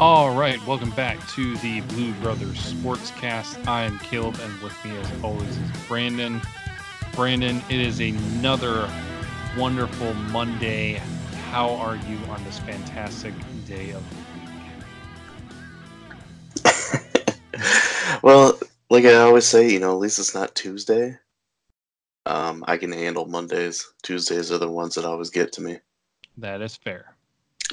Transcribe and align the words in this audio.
All 0.00 0.34
right, 0.34 0.58
welcome 0.66 0.88
back 0.92 1.18
to 1.32 1.58
the 1.58 1.82
Blue 1.82 2.14
Brothers 2.22 2.56
Sportscast. 2.72 3.66
I 3.68 3.82
am 3.82 3.98
Caleb, 3.98 4.38
and 4.40 4.62
with 4.62 4.72
me, 4.82 4.96
as 4.96 5.22
always, 5.22 5.46
is 5.46 5.70
Brandon. 5.88 6.40
Brandon, 7.14 7.60
it 7.68 7.80
is 7.80 8.00
another 8.00 8.90
wonderful 9.58 10.14
Monday. 10.14 10.94
How 11.50 11.74
are 11.74 11.96
you 11.96 12.16
on 12.30 12.42
this 12.44 12.58
fantastic 12.60 13.34
day 13.66 13.90
of 13.90 14.02
the 14.08 14.16
week? 16.64 17.36
well, 18.22 18.58
like 18.88 19.04
I 19.04 19.16
always 19.16 19.46
say, 19.46 19.70
you 19.70 19.80
know, 19.80 19.92
at 19.92 19.98
least 19.98 20.18
it's 20.18 20.34
not 20.34 20.54
Tuesday. 20.54 21.18
Um, 22.24 22.64
I 22.66 22.78
can 22.78 22.90
handle 22.90 23.26
Mondays. 23.26 23.86
Tuesdays 24.02 24.50
are 24.50 24.56
the 24.56 24.70
ones 24.70 24.94
that 24.94 25.04
always 25.04 25.28
get 25.28 25.52
to 25.52 25.60
me. 25.60 25.80
That 26.38 26.62
is 26.62 26.74
fair. 26.74 27.16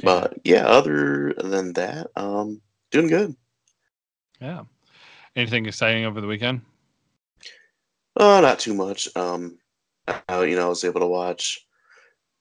But 0.03 0.33
yeah, 0.43 0.65
other 0.65 1.33
than 1.33 1.73
that, 1.73 2.07
um, 2.15 2.61
doing 2.91 3.07
good. 3.07 3.35
Yeah. 4.39 4.63
Anything 5.35 5.65
exciting 5.65 6.05
over 6.05 6.21
the 6.21 6.27
weekend? 6.27 6.61
Uh, 8.15 8.41
not 8.41 8.59
too 8.59 8.73
much. 8.73 9.07
Um, 9.15 9.59
I, 10.07 10.43
you 10.43 10.55
know, 10.55 10.65
I 10.65 10.69
was 10.69 10.83
able 10.83 11.01
to 11.01 11.07
watch 11.07 11.59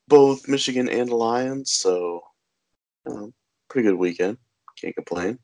both 0.09 0.49
Michigan 0.49 0.89
and 0.89 1.11
Lions, 1.11 1.73
so 1.73 2.23
um, 3.07 3.35
pretty 3.69 3.89
good 3.89 3.99
weekend. 3.99 4.39
Can't 4.81 4.95
complain. 4.95 5.39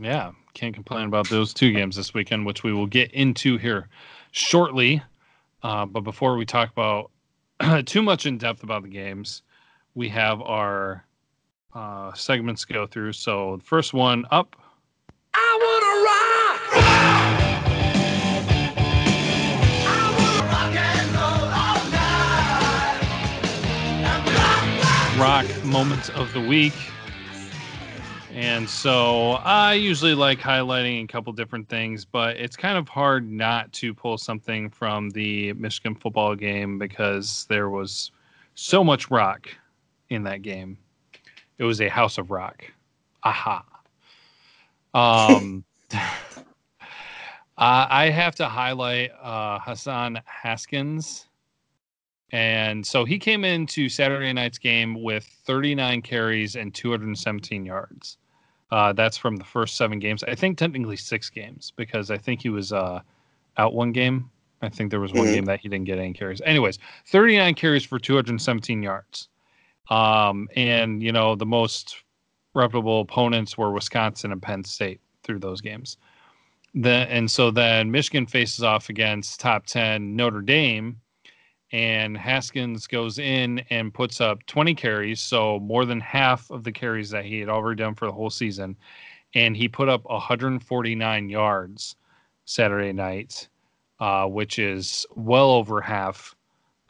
Yeah, 0.00 0.32
can't 0.54 0.74
complain 0.74 1.06
about 1.06 1.28
those 1.28 1.54
two 1.54 1.72
games 1.72 1.96
this 1.96 2.14
weekend, 2.14 2.46
which 2.46 2.62
we 2.62 2.72
will 2.72 2.86
get 2.86 3.12
into 3.12 3.58
here 3.58 3.88
shortly. 4.30 5.02
Uh, 5.62 5.86
but 5.86 6.00
before 6.00 6.36
we 6.36 6.44
talk 6.44 6.70
about 6.70 7.10
too 7.86 8.02
much 8.02 8.26
in 8.26 8.38
depth 8.38 8.62
about 8.62 8.82
the 8.82 8.88
games, 8.88 9.42
we 9.94 10.08
have 10.08 10.40
our 10.42 11.04
uh, 11.74 12.12
segments 12.14 12.64
to 12.64 12.72
go 12.72 12.86
through. 12.86 13.12
So 13.12 13.56
the 13.56 13.64
first 13.64 13.92
one 13.92 14.24
up. 14.30 14.56
I 15.34 15.58
wanna 15.62 15.86
rock. 16.04 16.60
Rock 25.20 25.64
moments 25.64 26.08
of 26.10 26.32
the 26.32 26.40
week. 26.40 26.74
And 28.32 28.68
so 28.68 29.32
I 29.44 29.74
usually 29.74 30.14
like 30.14 30.40
highlighting 30.40 31.04
a 31.04 31.06
couple 31.06 31.32
different 31.32 31.68
things, 31.68 32.04
but 32.04 32.36
it's 32.36 32.56
kind 32.56 32.76
of 32.76 32.88
hard 32.88 33.30
not 33.30 33.72
to 33.74 33.94
pull 33.94 34.18
something 34.18 34.68
from 34.70 35.10
the 35.10 35.52
Michigan 35.52 35.94
football 35.94 36.34
game 36.34 36.76
because 36.76 37.46
there 37.48 37.70
was 37.70 38.10
so 38.56 38.82
much 38.82 39.08
rock 39.08 39.48
in 40.10 40.24
that 40.24 40.42
game. 40.42 40.78
It 41.58 41.64
was 41.64 41.80
a 41.80 41.88
house 41.88 42.18
of 42.18 42.30
rock. 42.30 42.64
Aha. 43.22 43.64
Um, 44.92 45.64
I 47.56 48.10
have 48.10 48.34
to 48.36 48.46
highlight 48.46 49.12
uh, 49.22 49.58
Hassan 49.60 50.20
Haskins. 50.24 51.28
And 52.32 52.84
so 52.84 53.04
he 53.04 53.18
came 53.18 53.44
into 53.44 53.88
Saturday 53.88 54.32
night's 54.32 54.58
game 54.58 55.02
with 55.02 55.24
39 55.46 56.02
carries 56.02 56.56
and 56.56 56.74
217 56.74 57.64
yards. 57.64 58.18
Uh, 58.70 58.92
that's 58.92 59.16
from 59.16 59.36
the 59.36 59.44
first 59.44 59.76
seven 59.76 60.00
games. 60.00 60.24
I 60.24 60.34
think 60.34 60.58
technically 60.58 60.96
six 60.96 61.30
games 61.30 61.72
because 61.76 62.10
I 62.10 62.18
think 62.18 62.42
he 62.42 62.48
was 62.48 62.72
uh, 62.72 63.00
out 63.56 63.72
one 63.72 63.92
game. 63.92 64.30
I 64.62 64.68
think 64.68 64.90
there 64.90 64.98
was 64.98 65.12
one 65.12 65.26
mm-hmm. 65.26 65.34
game 65.34 65.44
that 65.44 65.60
he 65.60 65.68
didn't 65.68 65.84
get 65.84 65.98
any 65.98 66.12
carries. 66.12 66.40
Anyways, 66.40 66.78
39 67.06 67.54
carries 67.54 67.84
for 67.84 68.00
217 68.00 68.82
yards. 68.82 69.28
Um, 69.90 70.48
and 70.56 71.02
you 71.02 71.12
know 71.12 71.34
the 71.34 71.46
most 71.46 72.02
reputable 72.54 73.00
opponents 73.00 73.58
were 73.58 73.72
Wisconsin 73.72 74.32
and 74.32 74.40
Penn 74.42 74.64
State 74.64 75.00
through 75.22 75.40
those 75.40 75.60
games. 75.60 75.98
Then 76.74 77.08
and 77.08 77.30
so 77.30 77.50
then 77.50 77.90
Michigan 77.90 78.26
faces 78.26 78.64
off 78.64 78.88
against 78.88 79.40
top 79.40 79.66
10 79.66 80.16
Notre 80.16 80.42
Dame 80.42 81.00
and 81.74 82.16
Haskins 82.16 82.86
goes 82.86 83.18
in 83.18 83.58
and 83.70 83.92
puts 83.92 84.20
up 84.20 84.46
20 84.46 84.76
carries, 84.76 85.20
so 85.20 85.58
more 85.58 85.84
than 85.84 85.98
half 85.98 86.48
of 86.52 86.62
the 86.62 86.70
carries 86.70 87.10
that 87.10 87.24
he 87.24 87.40
had 87.40 87.48
already 87.48 87.82
done 87.82 87.96
for 87.96 88.06
the 88.06 88.12
whole 88.12 88.30
season. 88.30 88.76
And 89.34 89.56
he 89.56 89.66
put 89.66 89.88
up 89.88 90.04
149 90.04 91.28
yards 91.28 91.96
Saturday 92.44 92.92
night, 92.92 93.48
uh, 93.98 94.26
which 94.26 94.60
is 94.60 95.04
well 95.16 95.50
over 95.50 95.80
half 95.80 96.36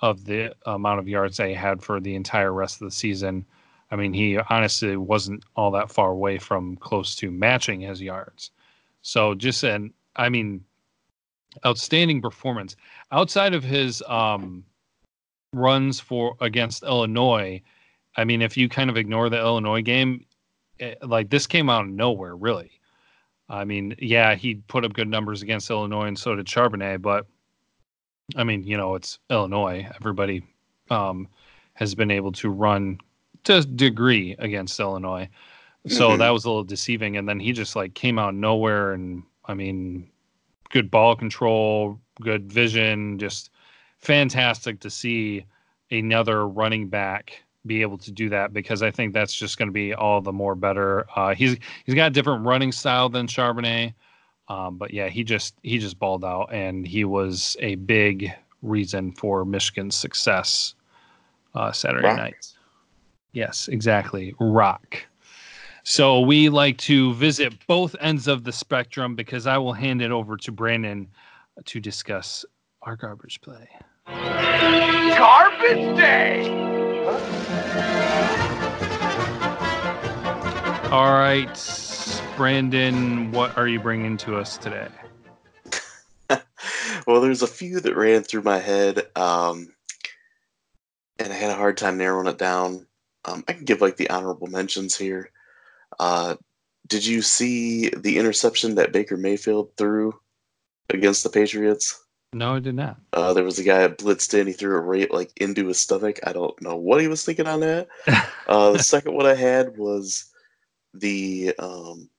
of 0.04 0.26
the 0.26 0.54
amount 0.66 0.98
of 0.98 1.08
yards 1.08 1.38
he 1.38 1.54
had 1.54 1.82
for 1.82 1.98
the 1.98 2.14
entire 2.14 2.52
rest 2.52 2.82
of 2.82 2.84
the 2.84 2.94
season. 2.94 3.46
I 3.90 3.96
mean, 3.96 4.12
he 4.12 4.36
honestly 4.50 4.98
wasn't 4.98 5.44
all 5.56 5.70
that 5.70 5.90
far 5.90 6.10
away 6.10 6.36
from 6.36 6.76
close 6.76 7.16
to 7.16 7.30
matching 7.30 7.80
his 7.80 8.02
yards. 8.02 8.50
So 9.00 9.34
just 9.34 9.62
an, 9.62 9.94
I 10.14 10.28
mean, 10.28 10.62
outstanding 11.64 12.20
performance 12.20 12.76
outside 13.12 13.54
of 13.54 13.64
his 13.64 14.02
um, 14.06 14.62
runs 15.54 16.00
for 16.00 16.36
against 16.42 16.82
Illinois. 16.82 17.62
I 18.18 18.24
mean, 18.24 18.42
if 18.42 18.58
you 18.58 18.68
kind 18.68 18.90
of 18.90 18.98
ignore 18.98 19.30
the 19.30 19.38
Illinois 19.38 19.80
game, 19.80 20.26
it, 20.78 20.98
eh, 21.00 21.06
like 21.06 21.30
this 21.30 21.46
came 21.46 21.70
out 21.70 21.86
of 21.86 21.90
nowhere, 21.90 22.36
really. 22.36 22.72
I 23.48 23.64
mean, 23.64 23.94
yeah, 23.98 24.34
he 24.34 24.56
put 24.56 24.84
up 24.84 24.92
good 24.92 25.08
numbers 25.08 25.40
against 25.40 25.70
Illinois, 25.70 26.08
and 26.08 26.18
so 26.18 26.36
did 26.36 26.44
Charbonnet. 26.44 27.00
But 27.00 27.26
I 28.36 28.44
mean, 28.44 28.62
you 28.64 28.76
know, 28.76 28.94
it's 28.94 29.18
Illinois. 29.30 29.86
Everybody 29.96 30.42
um, 30.90 31.28
has 31.74 31.94
been 31.94 32.10
able 32.10 32.32
to 32.32 32.50
run 32.50 32.98
to 33.44 33.58
a 33.58 33.62
degree 33.62 34.34
against 34.38 34.80
Illinois, 34.80 35.28
so 35.86 36.10
mm-hmm. 36.10 36.18
that 36.18 36.30
was 36.30 36.44
a 36.44 36.48
little 36.48 36.64
deceiving. 36.64 37.16
And 37.16 37.28
then 37.28 37.38
he 37.38 37.52
just 37.52 37.76
like 37.76 37.94
came 37.94 38.18
out 38.18 38.34
nowhere, 38.34 38.92
and 38.92 39.22
I 39.44 39.54
mean, 39.54 40.10
good 40.70 40.90
ball 40.90 41.14
control, 41.14 42.00
good 42.20 42.50
vision, 42.50 43.18
just 43.18 43.50
fantastic 43.98 44.80
to 44.80 44.90
see 44.90 45.44
another 45.90 46.48
running 46.48 46.88
back 46.88 47.44
be 47.66 47.80
able 47.80 47.98
to 47.98 48.12
do 48.12 48.28
that 48.28 48.52
because 48.52 48.82
I 48.82 48.90
think 48.90 49.14
that's 49.14 49.34
just 49.34 49.56
going 49.56 49.68
to 49.68 49.72
be 49.72 49.94
all 49.94 50.20
the 50.20 50.32
more 50.32 50.54
better. 50.54 51.06
Uh, 51.16 51.34
he's 51.34 51.56
he's 51.84 51.94
got 51.94 52.08
a 52.08 52.10
different 52.10 52.44
running 52.44 52.72
style 52.72 53.08
than 53.08 53.26
Charbonnet, 53.26 53.94
um, 54.48 54.76
but 54.76 54.92
yeah, 54.92 55.08
he 55.08 55.24
just 55.24 55.54
he 55.62 55.78
just 55.78 55.98
balled 55.98 56.24
out 56.24 56.52
and 56.52 56.86
he 56.86 57.04
was 57.04 57.56
a 57.60 57.76
big 57.76 58.32
reason 58.62 59.12
for 59.12 59.44
Michigan's 59.44 59.94
success 59.94 60.74
uh, 61.54 61.72
Saturday 61.72 62.08
rock. 62.08 62.16
night. 62.16 62.52
Yes, 63.32 63.68
exactly, 63.68 64.34
rock. 64.38 65.04
So 65.82 66.20
we 66.20 66.48
like 66.48 66.78
to 66.78 67.12
visit 67.14 67.54
both 67.66 67.94
ends 68.00 68.26
of 68.26 68.44
the 68.44 68.52
spectrum 68.52 69.14
because 69.14 69.46
I 69.46 69.58
will 69.58 69.74
hand 69.74 70.00
it 70.00 70.10
over 70.10 70.36
to 70.38 70.52
Brandon 70.52 71.08
to 71.66 71.80
discuss 71.80 72.44
our 72.82 72.96
garbage 72.96 73.40
play. 73.40 73.68
Garbage 74.06 75.96
Day! 75.96 76.48
All 80.90 81.12
right, 81.12 81.83
Brandon, 82.36 83.30
what 83.30 83.56
are 83.56 83.68
you 83.68 83.78
bringing 83.78 84.16
to 84.18 84.36
us 84.36 84.58
today? 84.58 84.88
well, 87.06 87.20
there's 87.20 87.42
a 87.42 87.46
few 87.46 87.78
that 87.78 87.94
ran 87.94 88.24
through 88.24 88.42
my 88.42 88.58
head, 88.58 89.06
um, 89.14 89.72
and 91.18 91.32
I 91.32 91.36
had 91.36 91.52
a 91.52 91.56
hard 91.56 91.76
time 91.76 91.96
narrowing 91.96 92.26
it 92.26 92.38
down. 92.38 92.86
Um, 93.24 93.44
I 93.46 93.52
can 93.52 93.64
give 93.64 93.80
like 93.80 93.96
the 93.96 94.10
honorable 94.10 94.48
mentions 94.48 94.96
here. 94.96 95.30
Uh, 96.00 96.34
did 96.88 97.06
you 97.06 97.22
see 97.22 97.90
the 97.90 98.18
interception 98.18 98.74
that 98.74 98.92
Baker 98.92 99.16
Mayfield 99.16 99.70
threw 99.76 100.18
against 100.90 101.22
the 101.22 101.30
Patriots? 101.30 102.04
No, 102.32 102.56
I 102.56 102.58
did 102.58 102.74
not. 102.74 102.96
Uh, 103.12 103.32
there 103.32 103.44
was 103.44 103.60
a 103.60 103.64
guy 103.64 103.78
that 103.78 103.98
blitzed 103.98 104.36
in. 104.38 104.48
He 104.48 104.52
threw 104.54 104.76
a 104.76 104.80
right 104.80 105.10
like 105.12 105.30
into 105.36 105.68
his 105.68 105.80
stomach. 105.80 106.18
I 106.26 106.32
don't 106.32 106.60
know 106.60 106.74
what 106.74 107.00
he 107.00 107.06
was 107.06 107.24
thinking 107.24 107.46
on 107.46 107.60
that. 107.60 107.86
uh, 108.48 108.72
the 108.72 108.82
second 108.82 109.14
one 109.14 109.24
I 109.24 109.34
had 109.34 109.78
was 109.78 110.32
the, 110.94 111.54
um, 111.60 112.10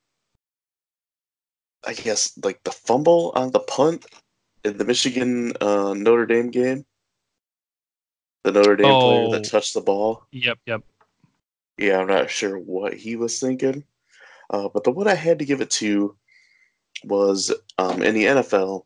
I 1.88 1.94
guess 1.94 2.38
like 2.44 2.64
the 2.64 2.72
fumble 2.72 3.32
on 3.36 3.52
the 3.52 3.60
punt 3.60 4.06
in 4.64 4.78
the 4.78 4.86
Michigan 4.86 5.54
uh, 5.62 5.94
Notre 5.94 6.26
Dame 6.26 6.52
game. 6.52 6.86
The 8.44 8.52
Notre 8.52 8.76
Dame 8.76 8.86
oh, 8.88 9.00
player 9.02 9.30
that 9.32 9.48
oh. 9.48 9.50
touched 9.50 9.74
the 9.74 9.82
ball. 9.82 10.24
Yep, 10.32 10.60
yep. 10.66 10.82
Yeah, 11.78 12.00
I'm 12.00 12.08
not 12.08 12.30
sure 12.30 12.58
what 12.58 12.94
he 12.94 13.16
was 13.16 13.40
thinking. 13.40 13.84
Uh, 14.50 14.70
but 14.74 14.84
the 14.84 14.92
one 14.92 15.08
I 15.08 15.16
had 15.16 15.40
to 15.40 15.46
give 15.46 15.62
it 15.62 15.72
to 15.72 16.16
was 17.04 17.54
um, 17.78 18.02
in 18.04 18.14
the 18.14 18.26
NFL 18.26 18.86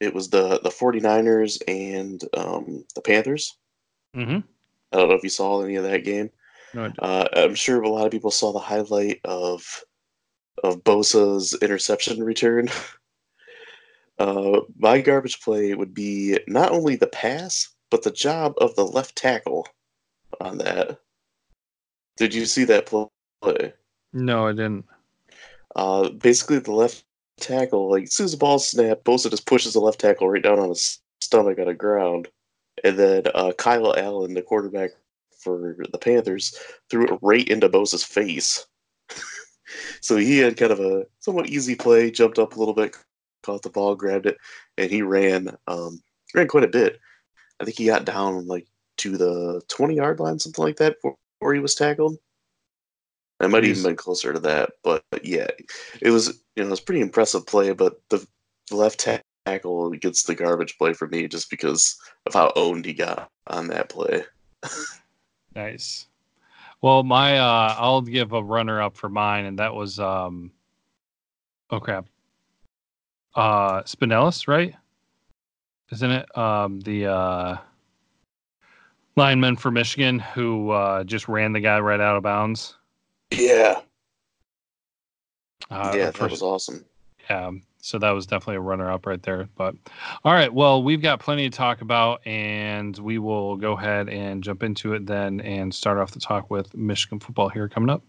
it 0.00 0.14
was 0.14 0.30
the 0.30 0.60
the 0.62 0.70
49ers 0.70 1.60
and 1.66 2.22
um, 2.36 2.84
the 2.94 3.00
Panthers. 3.00 3.56
Mm-hmm. 4.16 4.38
I 4.92 4.96
don't 4.96 5.08
know 5.08 5.14
if 5.14 5.22
you 5.22 5.28
saw 5.28 5.62
any 5.62 5.76
of 5.76 5.84
that 5.84 6.04
game. 6.04 6.30
No, 6.74 6.92
uh, 6.98 7.26
I'm 7.34 7.54
sure 7.54 7.82
a 7.82 7.88
lot 7.88 8.06
of 8.06 8.12
people 8.12 8.30
saw 8.30 8.52
the 8.52 8.58
highlight 8.58 9.20
of 9.24 9.84
of 10.64 10.84
Bosa's 10.84 11.56
interception 11.62 12.22
return. 12.22 12.68
uh, 14.18 14.60
my 14.78 15.00
garbage 15.00 15.40
play 15.40 15.74
would 15.74 15.94
be 15.94 16.38
not 16.46 16.72
only 16.72 16.96
the 16.96 17.06
pass, 17.06 17.68
but 17.90 18.02
the 18.02 18.10
job 18.10 18.54
of 18.58 18.74
the 18.76 18.84
left 18.84 19.16
tackle 19.16 19.66
on 20.40 20.58
that. 20.58 20.98
Did 22.16 22.34
you 22.34 22.46
see 22.46 22.64
that 22.64 22.86
play? 22.86 23.72
No, 24.12 24.46
I 24.46 24.52
didn't. 24.52 24.84
Uh, 25.76 26.10
basically, 26.10 26.58
the 26.58 26.72
left 26.72 27.04
tackle, 27.38 27.90
like 27.90 28.04
as 28.04 28.14
soon 28.14 28.24
as 28.24 28.32
the 28.32 28.38
ball 28.38 28.58
snapped, 28.58 29.04
Bosa 29.04 29.30
just 29.30 29.46
pushes 29.46 29.74
the 29.74 29.80
left 29.80 30.00
tackle 30.00 30.28
right 30.28 30.42
down 30.42 30.58
on 30.58 30.70
his 30.70 31.00
stomach 31.20 31.58
on 31.58 31.66
the 31.66 31.74
ground, 31.74 32.28
and 32.84 32.98
then 32.98 33.24
uh, 33.34 33.52
Kyle 33.56 33.96
Allen, 33.96 34.34
the 34.34 34.42
quarterback 34.42 34.90
for 35.38 35.76
the 35.92 35.98
Panthers, 35.98 36.58
threw 36.90 37.06
it 37.06 37.18
right 37.22 37.46
into 37.48 37.68
Bosa's 37.68 38.04
face. 38.04 38.66
So 40.00 40.16
he 40.16 40.38
had 40.38 40.56
kind 40.56 40.72
of 40.72 40.80
a 40.80 41.06
somewhat 41.20 41.48
easy 41.48 41.74
play, 41.74 42.10
jumped 42.10 42.38
up 42.38 42.56
a 42.56 42.58
little 42.58 42.74
bit, 42.74 42.96
caught 43.42 43.62
the 43.62 43.70
ball, 43.70 43.94
grabbed 43.94 44.26
it, 44.26 44.38
and 44.76 44.90
he 44.90 45.02
ran 45.02 45.56
um, 45.66 46.00
ran 46.34 46.48
quite 46.48 46.64
a 46.64 46.68
bit. 46.68 46.98
I 47.60 47.64
think 47.64 47.76
he 47.76 47.86
got 47.86 48.04
down 48.04 48.46
like 48.46 48.66
to 48.98 49.16
the 49.16 49.62
twenty 49.68 49.96
yard 49.96 50.20
line, 50.20 50.38
something 50.38 50.64
like 50.64 50.76
that, 50.76 50.96
before 51.02 51.54
he 51.54 51.60
was 51.60 51.74
tackled. 51.74 52.16
I 53.40 53.46
might 53.46 53.64
even 53.64 53.82
been 53.82 53.96
closer 53.96 54.32
to 54.32 54.40
that, 54.40 54.70
but 54.82 55.04
yeah, 55.22 55.46
it 56.00 56.10
was 56.10 56.40
you 56.56 56.62
know 56.62 56.68
it 56.68 56.70
was 56.70 56.80
pretty 56.80 57.00
impressive 57.00 57.46
play. 57.46 57.72
But 57.72 58.00
the 58.10 58.26
left 58.70 59.06
tackle 59.46 59.90
gets 59.90 60.24
the 60.24 60.34
garbage 60.34 60.76
play 60.76 60.92
for 60.92 61.06
me 61.06 61.28
just 61.28 61.48
because 61.50 61.96
of 62.26 62.34
how 62.34 62.52
owned 62.56 62.84
he 62.84 62.92
got 62.92 63.30
on 63.46 63.68
that 63.68 63.88
play. 63.88 64.24
nice. 65.54 66.06
Well, 66.80 67.02
my 67.02 67.38
uh, 67.38 67.74
I'll 67.76 68.02
give 68.02 68.32
a 68.32 68.42
runner 68.42 68.80
up 68.80 68.96
for 68.96 69.08
mine, 69.08 69.46
and 69.46 69.58
that 69.58 69.74
was 69.74 69.98
um, 69.98 70.52
oh 71.70 71.80
crap, 71.80 72.06
uh, 73.34 73.82
Spinellis, 73.82 74.46
right? 74.46 74.74
Isn't 75.90 76.10
it 76.10 76.38
um 76.38 76.80
the 76.80 77.06
uh 77.06 77.56
lineman 79.16 79.56
for 79.56 79.70
Michigan 79.70 80.20
who 80.20 80.70
uh, 80.70 81.04
just 81.04 81.28
ran 81.28 81.52
the 81.52 81.60
guy 81.60 81.80
right 81.80 82.00
out 82.00 82.16
of 82.16 82.22
bounds? 82.22 82.76
Yeah. 83.32 83.80
Uh, 85.70 85.92
yeah, 85.94 86.10
that 86.10 86.30
was 86.30 86.40
awesome. 86.40 86.84
Yeah, 87.28 87.50
so 87.88 87.98
that 87.98 88.10
was 88.10 88.26
definitely 88.26 88.56
a 88.56 88.60
runner 88.60 88.90
up 88.92 89.06
right 89.06 89.22
there. 89.22 89.48
But 89.56 89.74
all 90.22 90.32
right, 90.34 90.52
well, 90.52 90.82
we've 90.82 91.00
got 91.00 91.20
plenty 91.20 91.48
to 91.48 91.56
talk 91.56 91.80
about, 91.80 92.26
and 92.26 92.96
we 92.98 93.18
will 93.18 93.56
go 93.56 93.72
ahead 93.72 94.10
and 94.10 94.44
jump 94.44 94.62
into 94.62 94.92
it 94.92 95.06
then 95.06 95.40
and 95.40 95.74
start 95.74 95.96
off 95.96 96.10
the 96.10 96.20
talk 96.20 96.50
with 96.50 96.74
Michigan 96.76 97.18
football 97.18 97.48
here 97.48 97.68
coming 97.68 97.88
up. 97.88 98.02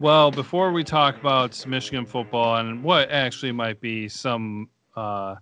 Well, 0.00 0.30
before 0.30 0.72
we 0.72 0.82
talk 0.82 1.20
about 1.20 1.66
Michigan 1.66 2.06
football 2.06 2.56
and 2.56 2.82
what 2.82 3.10
actually 3.10 3.52
might 3.52 3.82
be 3.82 4.08
some 4.08 4.70
uh, 4.96 5.34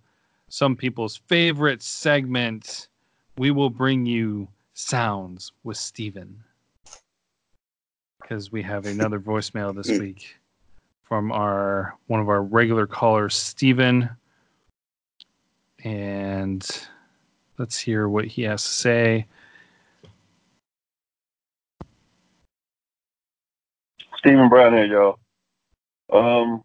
some 0.49 0.75
people's 0.75 1.15
favorite 1.29 1.81
segment, 1.81 2.89
we 3.37 3.53
will 3.53 3.71
bring 3.71 4.05
you 4.05 4.49
sounds 4.75 5.53
with 5.63 5.77
Steven. 5.77 6.43
Because 8.21 8.51
we 8.51 8.61
have 8.63 8.87
another 8.87 9.21
voicemail 9.21 9.73
this 9.73 9.97
week 10.01 10.37
from 11.05 11.31
our 11.31 11.97
one 12.09 12.19
of 12.19 12.29
our 12.29 12.43
regular 12.43 12.89
callers, 12.89 13.37
Steven. 13.37 14.11
And 15.85 16.69
let's 17.59 17.79
hear 17.79 18.09
what 18.09 18.25
he 18.25 18.43
has 18.43 18.65
to 18.65 18.71
say. 18.71 19.27
Stephen 24.19 24.49
Brown 24.49 24.73
here, 24.73 24.87
y'all. 24.87 25.19
Um, 26.13 26.63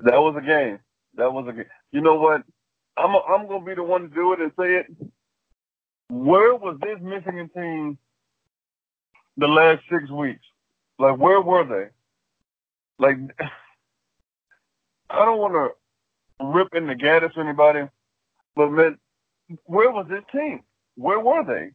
that 0.00 0.18
was 0.18 0.34
a 0.36 0.46
game. 0.46 0.78
That 1.16 1.32
was 1.32 1.46
a 1.48 1.52
game. 1.52 1.66
You 1.92 2.00
know 2.00 2.16
what? 2.16 2.42
I'm 2.96 3.14
a, 3.14 3.20
I'm 3.28 3.46
gonna 3.48 3.64
be 3.64 3.74
the 3.74 3.82
one 3.82 4.02
to 4.02 4.08
do 4.08 4.32
it 4.32 4.40
and 4.40 4.52
say 4.58 4.76
it. 4.76 4.86
Where 6.08 6.54
was 6.54 6.78
this 6.82 6.98
Michigan 7.00 7.50
team 7.54 7.98
the 9.36 9.48
last 9.48 9.82
six 9.90 10.10
weeks? 10.10 10.44
Like, 10.98 11.16
where 11.18 11.40
were 11.40 11.64
they? 11.64 11.90
Like, 13.04 13.16
I 15.10 15.24
don't 15.24 15.38
want 15.38 15.54
to 15.54 16.46
rip 16.46 16.68
in 16.74 16.86
the 16.86 16.94
Gaddis 16.94 17.38
anybody, 17.38 17.88
but 18.56 18.70
man, 18.70 18.98
where 19.64 19.90
was 19.90 20.06
this 20.08 20.24
team? 20.32 20.62
Where 20.96 21.20
were 21.20 21.44
they? 21.44 21.70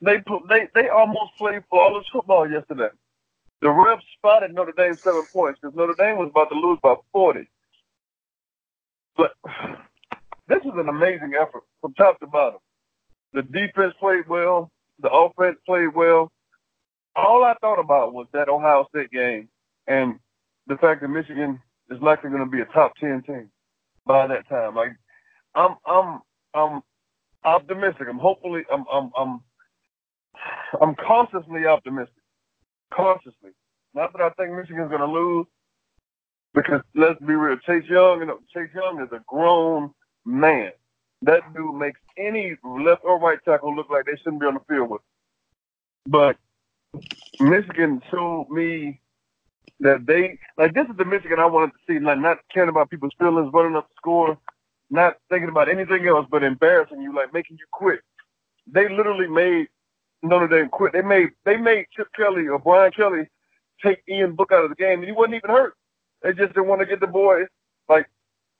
They 0.00 0.22
they 0.48 0.68
they 0.74 0.88
almost 0.88 1.36
played 1.38 1.62
flawless 1.70 2.06
football 2.12 2.50
yesterday. 2.50 2.88
The 3.60 3.68
refs 3.68 4.00
spotted 4.16 4.54
Notre 4.54 4.72
Dame 4.76 4.96
seven 4.96 5.24
points 5.32 5.60
because 5.60 5.76
Notre 5.76 5.94
Dame 5.94 6.18
was 6.18 6.30
about 6.30 6.48
to 6.50 6.54
lose 6.54 6.78
by 6.82 6.94
forty. 7.12 7.48
But 9.16 9.32
this 10.48 10.60
is 10.64 10.72
an 10.74 10.88
amazing 10.88 11.32
effort 11.40 11.62
from 11.80 11.94
top 11.94 12.18
to 12.20 12.26
bottom. 12.26 12.58
The 13.32 13.42
defense 13.42 13.94
played 14.00 14.28
well. 14.28 14.70
The 15.00 15.10
offense 15.10 15.58
played 15.66 15.94
well. 15.94 16.32
All 17.14 17.44
I 17.44 17.54
thought 17.60 17.78
about 17.78 18.12
was 18.14 18.26
that 18.32 18.48
Ohio 18.48 18.86
State 18.88 19.10
game 19.10 19.48
and 19.86 20.18
the 20.66 20.76
fact 20.76 21.02
that 21.02 21.08
Michigan 21.08 21.60
is 21.90 22.00
likely 22.00 22.30
going 22.30 22.44
to 22.44 22.50
be 22.50 22.60
a 22.60 22.66
top 22.66 22.92
ten 22.96 23.22
team 23.22 23.50
by 24.06 24.26
that 24.26 24.48
time. 24.48 24.74
Like, 24.74 24.92
I'm 25.54 25.76
I'm 25.86 26.20
I'm 26.54 26.82
optimistic. 27.44 28.06
I'm 28.08 28.18
hopefully 28.18 28.62
I'm 28.72 28.84
I'm 28.92 29.10
I'm 29.16 29.40
I'm 30.80 30.94
cautiously 30.94 31.66
optimistic. 31.66 32.22
Cautiously. 32.92 33.50
Not 33.94 34.12
that 34.12 34.22
I 34.22 34.30
think 34.30 34.52
Michigan's 34.54 34.88
going 34.88 35.00
to 35.00 35.06
lose, 35.06 35.46
because 36.54 36.80
let's 36.94 37.20
be 37.20 37.34
real, 37.34 37.56
Chase 37.58 37.88
Young, 37.88 38.20
you 38.20 38.26
know, 38.26 38.38
Chase 38.52 38.70
Young 38.74 39.00
is 39.02 39.08
a 39.12 39.22
grown 39.26 39.90
man. 40.24 40.70
That 41.22 41.42
dude 41.54 41.74
makes 41.74 42.00
any 42.16 42.56
left 42.64 43.02
or 43.04 43.18
right 43.18 43.38
tackle 43.44 43.74
look 43.74 43.90
like 43.90 44.06
they 44.06 44.16
shouldn't 44.16 44.40
be 44.40 44.46
on 44.46 44.54
the 44.54 44.60
field 44.68 44.90
with. 44.90 45.02
But 46.06 46.36
Michigan 47.38 48.02
showed 48.10 48.48
me 48.50 49.00
that 49.80 50.06
they 50.06 50.38
like 50.56 50.74
this 50.74 50.86
is 50.88 50.96
the 50.96 51.04
Michigan 51.04 51.38
I 51.38 51.46
wanted 51.46 51.72
to 51.72 51.78
see, 51.86 52.00
like 52.00 52.18
not 52.18 52.38
caring 52.52 52.70
about 52.70 52.90
people's 52.90 53.12
feelings, 53.18 53.50
running 53.52 53.76
up 53.76 53.88
the 53.88 53.94
score, 53.96 54.38
not 54.90 55.16
thinking 55.28 55.48
about 55.48 55.68
anything 55.68 56.06
else 56.06 56.26
but 56.30 56.42
embarrassing 56.42 57.02
you, 57.02 57.14
like 57.14 57.32
making 57.32 57.58
you 57.58 57.66
quit. 57.70 58.00
They 58.66 58.88
literally 58.88 59.26
made 59.28 59.68
Notre 60.22 60.48
Dame 60.48 60.68
quit. 60.68 60.92
They 60.92 61.02
made 61.02 61.30
they 61.44 61.56
made 61.56 61.86
Chip 61.96 62.08
Kelly 62.14 62.46
or 62.48 62.58
Brian 62.58 62.92
Kelly 62.92 63.26
take 63.82 64.02
Ian 64.08 64.34
Book 64.34 64.52
out 64.52 64.64
of 64.64 64.70
the 64.70 64.76
game, 64.76 64.98
and 65.00 65.04
he 65.04 65.12
wasn't 65.12 65.36
even 65.36 65.50
hurt. 65.50 65.74
They 66.22 66.32
just 66.32 66.54
didn't 66.54 66.68
want 66.68 66.80
to 66.80 66.86
get 66.86 67.00
the 67.00 67.06
boy 67.06 67.44
like 67.88 68.08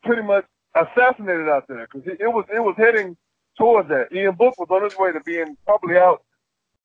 pretty 0.02 0.22
much 0.22 0.46
assassinated 0.74 1.48
out 1.48 1.66
there 1.68 1.86
because 1.86 2.06
it 2.06 2.26
was 2.26 2.46
it 2.54 2.60
was 2.60 2.74
heading 2.78 3.16
towards 3.58 3.88
that. 3.88 4.12
Ian 4.12 4.34
Book 4.34 4.54
was 4.58 4.68
on 4.70 4.84
his 4.84 4.96
way 4.96 5.12
to 5.12 5.20
being 5.20 5.56
probably 5.66 5.96
out 5.96 6.22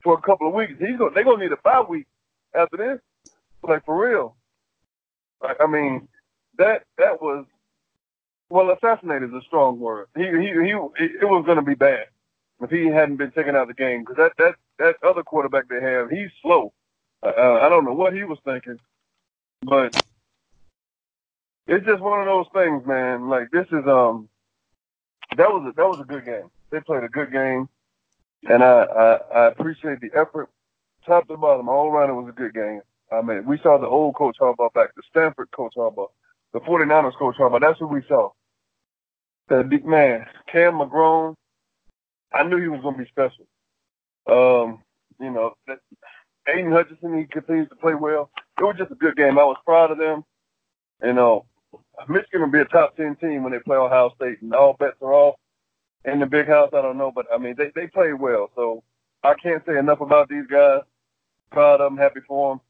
for 0.03 0.15
a 0.15 0.21
couple 0.21 0.47
of 0.47 0.53
weeks. 0.53 0.73
He's 0.79 0.97
going 0.97 1.13
they're 1.13 1.23
gonna 1.23 1.43
need 1.43 1.51
a 1.51 1.57
bye 1.63 1.83
week 1.87 2.07
after 2.53 2.77
this, 2.77 3.33
like 3.63 3.85
for 3.85 4.09
real. 4.09 4.35
I, 5.41 5.55
I 5.61 5.67
mean 5.67 6.07
that 6.57 6.83
that 6.97 7.21
was 7.21 7.45
well 8.49 8.71
assassinated 8.71 9.29
is 9.29 9.35
a 9.35 9.45
strong 9.47 9.79
word. 9.79 10.07
He 10.15 10.23
he 10.23 10.47
he 10.47 10.71
it 11.21 11.25
was 11.25 11.45
going 11.45 11.57
to 11.57 11.63
be 11.63 11.75
bad 11.75 12.07
if 12.61 12.69
he 12.69 12.87
hadn't 12.87 13.17
been 13.17 13.31
taken 13.31 13.55
out 13.55 13.63
of 13.63 13.67
the 13.69 13.73
game 13.73 14.01
because 14.01 14.17
that 14.17 14.33
that 14.37 14.55
that 14.79 14.95
other 15.03 15.23
quarterback 15.23 15.67
they 15.67 15.81
have, 15.81 16.09
he's 16.09 16.29
slow. 16.41 16.73
Uh, 17.23 17.59
I 17.61 17.69
don't 17.69 17.85
know 17.85 17.93
what 17.93 18.13
he 18.13 18.23
was 18.23 18.37
thinking, 18.45 18.79
but 19.63 19.95
it's 21.67 21.85
just 21.85 22.01
one 22.01 22.19
of 22.19 22.25
those 22.25 22.45
things, 22.53 22.85
man. 22.85 23.29
Like 23.29 23.49
this 23.51 23.65
is 23.67 23.87
um, 23.87 24.29
that 25.37 25.49
was 25.49 25.65
a, 25.69 25.75
that 25.75 25.87
was 25.87 25.99
a 25.99 26.05
good 26.05 26.25
game. 26.25 26.49
They 26.71 26.79
played 26.81 27.03
a 27.03 27.09
good 27.09 27.31
game, 27.31 27.67
and 28.49 28.63
I, 28.63 28.83
I 28.83 29.13
I 29.13 29.47
appreciate 29.47 30.01
the 30.01 30.11
effort, 30.13 30.49
top 31.05 31.27
to 31.27 31.37
bottom, 31.37 31.69
all 31.69 31.87
around. 31.87 32.09
It 32.09 32.21
was 32.21 32.29
a 32.29 32.39
good 32.39 32.53
game. 32.53 32.81
I 33.11 33.21
mean, 33.21 33.45
we 33.45 33.57
saw 33.59 33.77
the 33.79 33.87
old 33.87 34.15
coach 34.15 34.37
Harbaugh 34.39 34.73
back, 34.73 34.89
the 34.95 35.03
Stanford 35.09 35.49
coach 35.51 35.73
Harbaugh, 35.77 36.09
the 36.53 36.59
49ers 36.59 37.17
coach 37.17 37.35
Harbaugh. 37.37 37.61
That's 37.61 37.79
who 37.79 37.87
we 37.87 38.01
saw. 38.07 38.31
That 39.49 39.69
big 39.69 39.85
man, 39.85 40.25
Cam 40.51 40.73
McGrone. 40.73 41.35
I 42.33 42.43
knew 42.43 42.59
he 42.59 42.67
was 42.67 42.81
going 42.81 42.95
to 42.95 43.03
be 43.03 43.09
special. 43.09 43.45
Um, 44.27 44.81
you 45.19 45.31
know, 45.31 45.53
Aidan 46.47 46.71
Hutchinson, 46.71 47.17
he 47.17 47.25
continues 47.25 47.69
to 47.69 47.75
play 47.75 47.95
well. 47.95 48.29
It 48.59 48.63
was 48.63 48.75
just 48.77 48.91
a 48.91 48.95
good 48.95 49.15
game. 49.15 49.37
I 49.39 49.43
was 49.43 49.57
proud 49.65 49.91
of 49.91 49.97
them. 49.97 50.23
You 51.03 51.13
know, 51.13 51.45
Michigan 52.07 52.41
will 52.41 52.51
be 52.51 52.59
a 52.59 52.65
top 52.65 52.95
10 52.97 53.17
team 53.17 53.43
when 53.43 53.51
they 53.51 53.59
play 53.59 53.77
Ohio 53.77 54.11
State, 54.15 54.41
and 54.41 54.53
all 54.53 54.75
bets 54.79 54.97
are 55.01 55.13
off. 55.13 55.35
In 56.05 56.19
the 56.19 56.25
big 56.27 56.47
house, 56.47 56.69
I 56.73 56.81
don't 56.81 56.99
know, 56.99 57.11
but 57.13 57.25
I 57.33 57.37
mean, 57.39 57.55
they, 57.57 57.71
they 57.75 57.87
played 57.87 58.13
well. 58.13 58.51
So 58.55 58.83
I 59.23 59.33
can't 59.41 59.63
say 59.65 59.77
enough 59.77 60.01
about 60.01 60.29
these 60.29 60.45
guys. 60.49 60.81
Proud 61.51 61.81
of 61.81 61.91
them, 61.91 61.97
happy 61.97 62.19
for 62.27 62.53
them. 62.53 62.61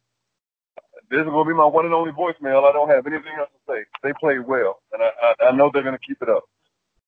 This 1.11 1.19
is 1.19 1.25
going 1.25 1.45
to 1.45 1.53
be 1.53 1.57
my 1.57 1.65
one 1.65 1.85
and 1.85 1.93
only 1.93 2.11
voicemail. 2.11 2.67
I 2.67 2.71
don't 2.71 2.89
have 2.89 3.05
anything 3.05 3.33
else 3.37 3.49
to 3.51 3.73
say. 3.73 3.83
They 4.03 4.13
played 4.19 4.39
well, 4.39 4.79
and 4.93 5.03
I, 5.03 5.09
I, 5.21 5.47
I 5.49 5.51
know 5.51 5.69
they're 5.71 5.83
going 5.83 5.97
to 5.97 6.07
keep 6.07 6.21
it 6.21 6.29
up. 6.29 6.43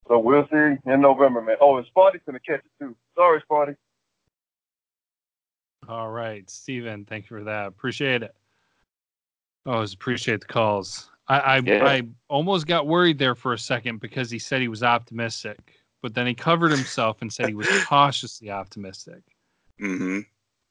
So 0.08 0.20
we'll 0.20 0.48
see 0.52 0.78
in 0.86 1.02
November, 1.02 1.42
man. 1.42 1.58
Oh, 1.62 1.78
and 1.78 1.86
Sparty's 1.88 2.22
going 2.26 2.38
to 2.38 2.46
catch 2.46 2.64
it, 2.64 2.72
too. 2.80 2.96
Sorry, 3.16 3.42
Sparty. 3.50 3.76
All 5.88 6.10
right, 6.10 6.50
Steven, 6.50 7.06
thank 7.06 7.30
you 7.30 7.38
for 7.38 7.44
that. 7.46 7.68
Appreciate 7.68 8.24
it. 8.24 8.36
Always 9.66 9.94
appreciate 9.94 10.42
the 10.42 10.48
calls. 10.48 11.10
I 11.28 11.40
I, 11.40 11.58
Yeah. 11.60 11.86
I 11.86 12.04
almost 12.30 12.68
got 12.68 12.88
worried 12.88 13.18
there 13.18 13.36
for 13.36 13.54
a 13.54 13.60
second 13.60 14.00
because 14.00 14.30
he 14.32 14.40
said 14.40 14.62
he 14.62 14.68
was 14.68 14.84
optimistic, 14.84 15.58
but 16.02 16.14
then 16.14 16.28
he 16.28 16.34
covered 16.34 16.72
himself 16.72 17.22
and 17.22 17.32
said 17.32 17.48
he 17.48 17.54
was 17.54 17.68
cautiously 17.86 18.50
optimistic. 18.50 19.22
Mm-hmm. 19.82 20.22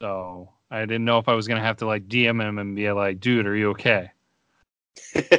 So 0.01 0.51
I 0.71 0.81
didn't 0.81 1.05
know 1.05 1.19
if 1.19 1.29
I 1.29 1.35
was 1.35 1.47
gonna 1.47 1.61
have 1.61 1.79
to 1.79 1.87
like 1.87 2.09
DM 2.09 2.43
him 2.43 2.59
and 2.59 2.75
be 2.75 2.91
like, 2.93 3.21
"Dude, 3.21 3.47
are 3.47 3.57
you 3.57 3.71
okay?" 3.71 4.11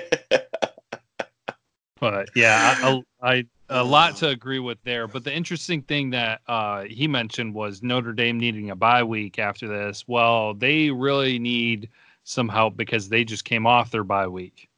But 2.00 2.29
yeah, 2.36 2.75
I, 2.81 3.01
I 3.22 3.46
a 3.69 3.83
lot 3.83 4.15
to 4.17 4.29
agree 4.29 4.59
with 4.59 4.81
there. 4.83 5.07
But 5.07 5.24
the 5.24 5.33
interesting 5.33 5.81
thing 5.81 6.09
that 6.12 6.41
uh, 6.47 6.83
he 6.83 7.07
mentioned 7.07 7.53
was 7.53 7.83
Notre 7.83 8.13
Dame 8.13 8.39
needing 8.39 8.69
a 8.69 8.75
bye 8.75 9.03
week 9.03 9.39
after 9.39 9.67
this. 9.67 10.05
Well, 10.07 10.53
they 10.53 10.89
really 10.89 11.39
need 11.39 11.89
some 12.24 12.50
help 12.50 12.77
because 12.77 13.09
they 13.09 13.24
just 13.24 13.45
came 13.45 13.65
off 13.67 13.91
their 13.91 14.03
bye 14.03 14.27
week. 14.27 14.69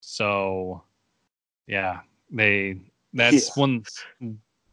So, 0.00 0.82
yeah, 1.66 2.00
they 2.30 2.80
that's 3.12 3.56
Yeah. 3.56 3.62
one. 3.62 3.84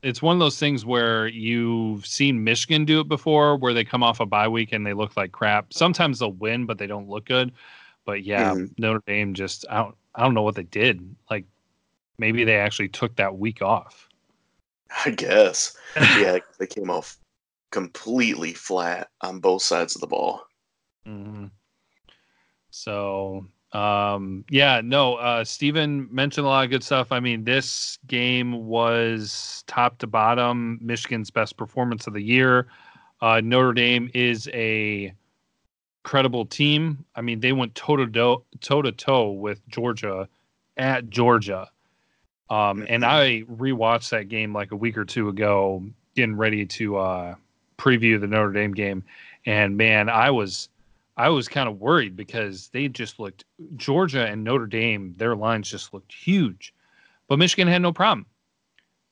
It's 0.03 0.22
one 0.22 0.36
of 0.36 0.39
those 0.39 0.58
things 0.58 0.84
where 0.84 1.27
you've 1.27 2.08
seen 2.08 2.43
Michigan 2.43 2.86
do 2.86 3.01
it 3.01 3.08
before, 3.08 3.55
where 3.55 3.74
they 3.74 3.84
come 3.84 4.01
off 4.01 4.20
a 4.20 4.25
bye 4.25 4.48
week 4.48 4.72
and 4.72 4.86
they 4.86 4.93
look 4.93 5.15
like 5.15 5.31
crap. 5.31 5.74
Sometimes 5.74 6.17
they'll 6.20 6.31
win, 6.31 6.65
but 6.65 6.79
they 6.79 6.88
don't 6.88 7.08
look 7.08 7.25
good. 7.25 7.51
But 8.03 8.24
yeah, 8.24 8.55
Mhm. 8.55 8.72
Notre 8.79 9.03
Dame 9.05 9.34
just 9.36 9.65
I 9.70 9.77
don't 9.77 9.96
I 10.15 10.24
don't 10.24 10.34
know 10.34 10.41
what 10.41 10.55
they 10.55 10.63
did. 10.63 11.15
Like 11.29 11.46
maybe 12.22 12.46
they 12.46 12.56
actually 12.56 12.88
took 12.88 13.16
that 13.18 13.38
week 13.38 13.62
off. 13.62 14.08
I 15.06 15.10
guess. 15.10 15.75
Yeah, 15.98 16.38
they 16.58 16.68
came 16.68 16.90
off 16.90 17.18
completely 17.72 18.54
flat 18.54 19.10
on 19.20 19.40
both 19.40 19.62
sides 19.62 19.94
of 19.94 20.00
the 20.00 20.08
ball. 20.08 20.42
hmm 21.06 21.48
So, 22.70 23.46
um, 23.74 24.46
yeah, 24.50 24.80
no, 24.82 25.16
uh, 25.16 25.44
Steven 25.44 26.08
mentioned 26.12 26.46
a 26.46 26.50
lot 26.50 26.63
of 26.63 26.70
good 26.70 26.84
stuff. 26.84 27.12
I 27.12 27.20
mean, 27.20 27.44
this 27.44 27.98
game 28.08 28.68
was 28.68 29.66
top 29.68 29.98
to 29.98 30.08
bottom 30.08 30.80
Michigan's 30.82 31.30
best 31.30 31.58
performance 31.58 32.08
of 32.08 32.13
the 32.13 32.24
year. 32.24 32.68
Uh, 33.20 33.42
Notre 33.44 33.74
Dame 33.74 34.10
is 34.13 34.50
a 34.54 35.13
credible 36.04 36.46
team. 36.46 37.04
I 37.16 37.22
mean, 37.22 37.42
they 37.42 37.51
went 37.51 37.75
toe 37.75 37.98
to 37.98 38.08
toe, 38.08 38.46
toe 38.62 38.82
to 38.82 38.94
toe 38.94 39.32
with 39.32 39.68
Georgia 39.68 40.30
at 40.78 41.10
Georgia. 41.10 41.70
Um, 42.51 42.86
and 42.89 43.05
I 43.05 43.43
rewatched 43.43 44.10
that 44.10 44.27
game 44.27 44.53
like 44.53 44.72
a 44.72 44.75
week 44.75 44.98
or 44.98 45.05
two 45.05 45.29
ago, 45.29 45.86
getting 46.15 46.36
ready 46.36 46.65
to 46.65 46.98
uh, 46.98 47.36
preview 47.77 48.20
the 48.20 48.27
Notre 48.27 48.51
Dame 48.51 48.74
game. 48.74 49.05
And 49.46 49.77
man, 49.77 50.10
I 50.10 50.31
was 50.31 50.67
I 51.15 51.29
was 51.29 51.48
kind 51.48 51.70
of 51.70 51.79
worried 51.79 52.17
because 52.17 52.67
they 52.74 52.89
just 52.89 53.20
looked 53.20 53.46
Georgia 53.77 54.25
and 54.27 54.43
Notre 54.43 54.67
Dame, 54.67 55.15
their 55.17 55.34
lines 55.34 55.70
just 55.70 55.93
looked 55.93 56.12
huge. 56.13 56.74
But 57.29 57.39
Michigan 57.39 57.70
had 57.70 57.81
no 57.81 57.93
problem. 57.93 58.25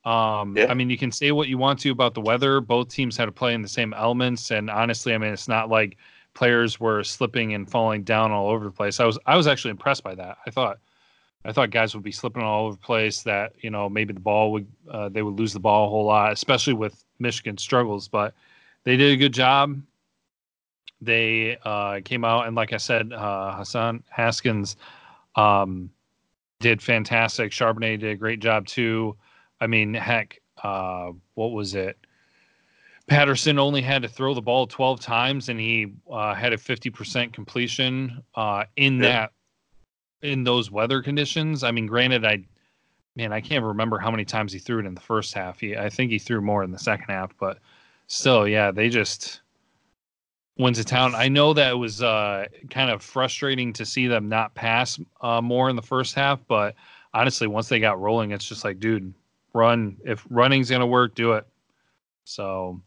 Um, 0.03 0.57
Yeah. 0.57 0.67
I 0.69 0.73
mean, 0.73 0.89
you 0.89 0.97
can 0.97 1.11
say 1.11 1.31
what 1.31 1.47
you 1.47 1.57
want 1.57 1.79
to 1.79 1.91
about 1.91 2.15
the 2.15 2.21
weather. 2.21 2.59
Both 2.59 2.89
teams 2.89 3.15
had 3.15 3.25
to 3.25 3.31
play 3.31 3.53
in 3.53 3.61
the 3.61 3.69
same 3.69 3.93
elements, 3.93 4.51
and 4.51 4.69
honestly, 4.69 5.13
I 5.13 5.17
mean, 5.17 5.31
it's 5.31 5.47
not 5.47 5.69
like 5.69 5.97
players 6.33 6.77
were 6.77 7.05
slipping 7.05 7.53
and 7.53 7.69
falling 7.71 8.03
down 8.03 8.31
all 8.31 8.49
over 8.49 8.65
the 8.65 8.71
place. 8.71 8.99
I 8.99 9.05
was 9.05 9.17
I 9.25 9.37
was 9.37 9.47
actually 9.47 9.71
impressed 9.71 10.03
by 10.03 10.15
that. 10.15 10.37
I 10.45 10.51
thought 10.51 10.79
I 11.45 11.53
thought 11.53 11.69
guys 11.71 11.93
would 11.95 12.03
be 12.03 12.11
slipping 12.11 12.43
all 12.43 12.65
over 12.65 12.75
the 12.75 12.81
place. 12.81 13.23
That 13.23 13.53
you 13.61 13.69
know 13.69 13.89
maybe 13.89 14.13
the 14.13 14.19
ball 14.19 14.51
would 14.51 14.67
uh, 14.91 15.09
they 15.09 15.21
would 15.21 15.39
lose 15.39 15.53
the 15.53 15.59
ball 15.59 15.87
a 15.87 15.89
whole 15.89 16.05
lot, 16.05 16.33
especially 16.33 16.73
with 16.73 17.03
Michigan 17.19 17.57
struggles. 17.57 18.07
But 18.07 18.33
they 18.83 18.97
did 18.97 19.11
a 19.13 19.17
good 19.17 19.33
job. 19.33 19.81
They 21.01 21.57
uh, 21.63 22.01
came 22.03 22.25
out 22.25 22.47
and 22.47 22.55
like 22.55 22.73
I 22.73 22.77
said, 22.77 23.13
uh, 23.13 23.55
Hassan 23.55 24.03
Haskins 24.09 24.75
um, 25.35 25.89
did 26.59 26.81
fantastic. 26.81 27.51
Charbonnet 27.51 28.01
did 28.01 28.11
a 28.11 28.15
great 28.15 28.41
job 28.41 28.65
too. 28.67 29.15
I 29.61 29.67
mean, 29.67 29.93
heck, 29.93 30.41
uh, 30.61 31.11
what 31.35 31.51
was 31.53 31.73
it? 31.73 31.97
Patterson 33.07 33.57
only 33.57 33.81
had 33.81 34.01
to 34.03 34.07
throw 34.09 34.33
the 34.33 34.41
ball 34.41 34.67
12 34.67 34.99
times 34.99 35.49
and 35.49 35.59
he 35.59 35.93
uh, 36.11 36.33
had 36.35 36.53
a 36.53 36.57
50% 36.57 37.33
completion 37.33 38.21
uh, 38.35 38.65
in 38.75 38.97
Yeah. 38.97 39.07
that 39.09 39.31
in 40.21 40.43
those 40.43 40.71
weather 40.71 41.01
conditions. 41.01 41.63
I 41.63 41.71
mean, 41.71 41.85
granted, 41.85 42.25
I 42.25 42.43
man, 43.15 43.33
I 43.33 43.41
can't 43.41 43.63
remember 43.63 43.99
how 43.99 44.11
many 44.11 44.25
times 44.25 44.53
he 44.53 44.59
threw 44.59 44.79
it 44.79 44.85
in 44.85 44.95
the 44.95 45.01
first 45.01 45.33
half. 45.33 45.59
He, 45.59 45.75
I 45.75 45.89
think 45.89 46.11
he 46.11 46.19
threw 46.19 46.41
more 46.41 46.63
in 46.63 46.71
the 46.71 46.79
second 46.79 47.09
half, 47.09 47.35
but 47.37 47.59
still, 48.07 48.47
yeah, 48.47 48.71
they 48.71 48.89
just 48.89 49.41
went 50.57 50.75
to 50.77 50.83
town. 50.83 51.15
I 51.15 51.27
know 51.27 51.53
that 51.53 51.77
was 51.77 52.01
uh, 52.01 52.45
kind 52.69 52.89
of 52.89 53.01
frustrating 53.01 53.73
to 53.73 53.85
see 53.85 54.07
them 54.07 54.29
not 54.29 54.53
pass 54.55 54.99
uh, 55.21 55.41
more 55.41 55.69
in 55.69 55.75
the 55.75 55.81
first 55.81 56.15
half, 56.15 56.39
but 56.47 56.75
honestly, 57.13 57.47
once 57.47 57.67
they 57.67 57.79
got 57.79 57.99
rolling, 57.99 58.31
it's 58.31 58.47
just 58.47 58.63
like, 58.63 58.79
dude, 58.79 59.13
run. 59.53 59.97
If 60.05 60.25
running's 60.29 60.69
gonna 60.69 60.87
work, 60.87 61.15
do 61.15 61.33
it. 61.33 61.45
So, 62.25 62.81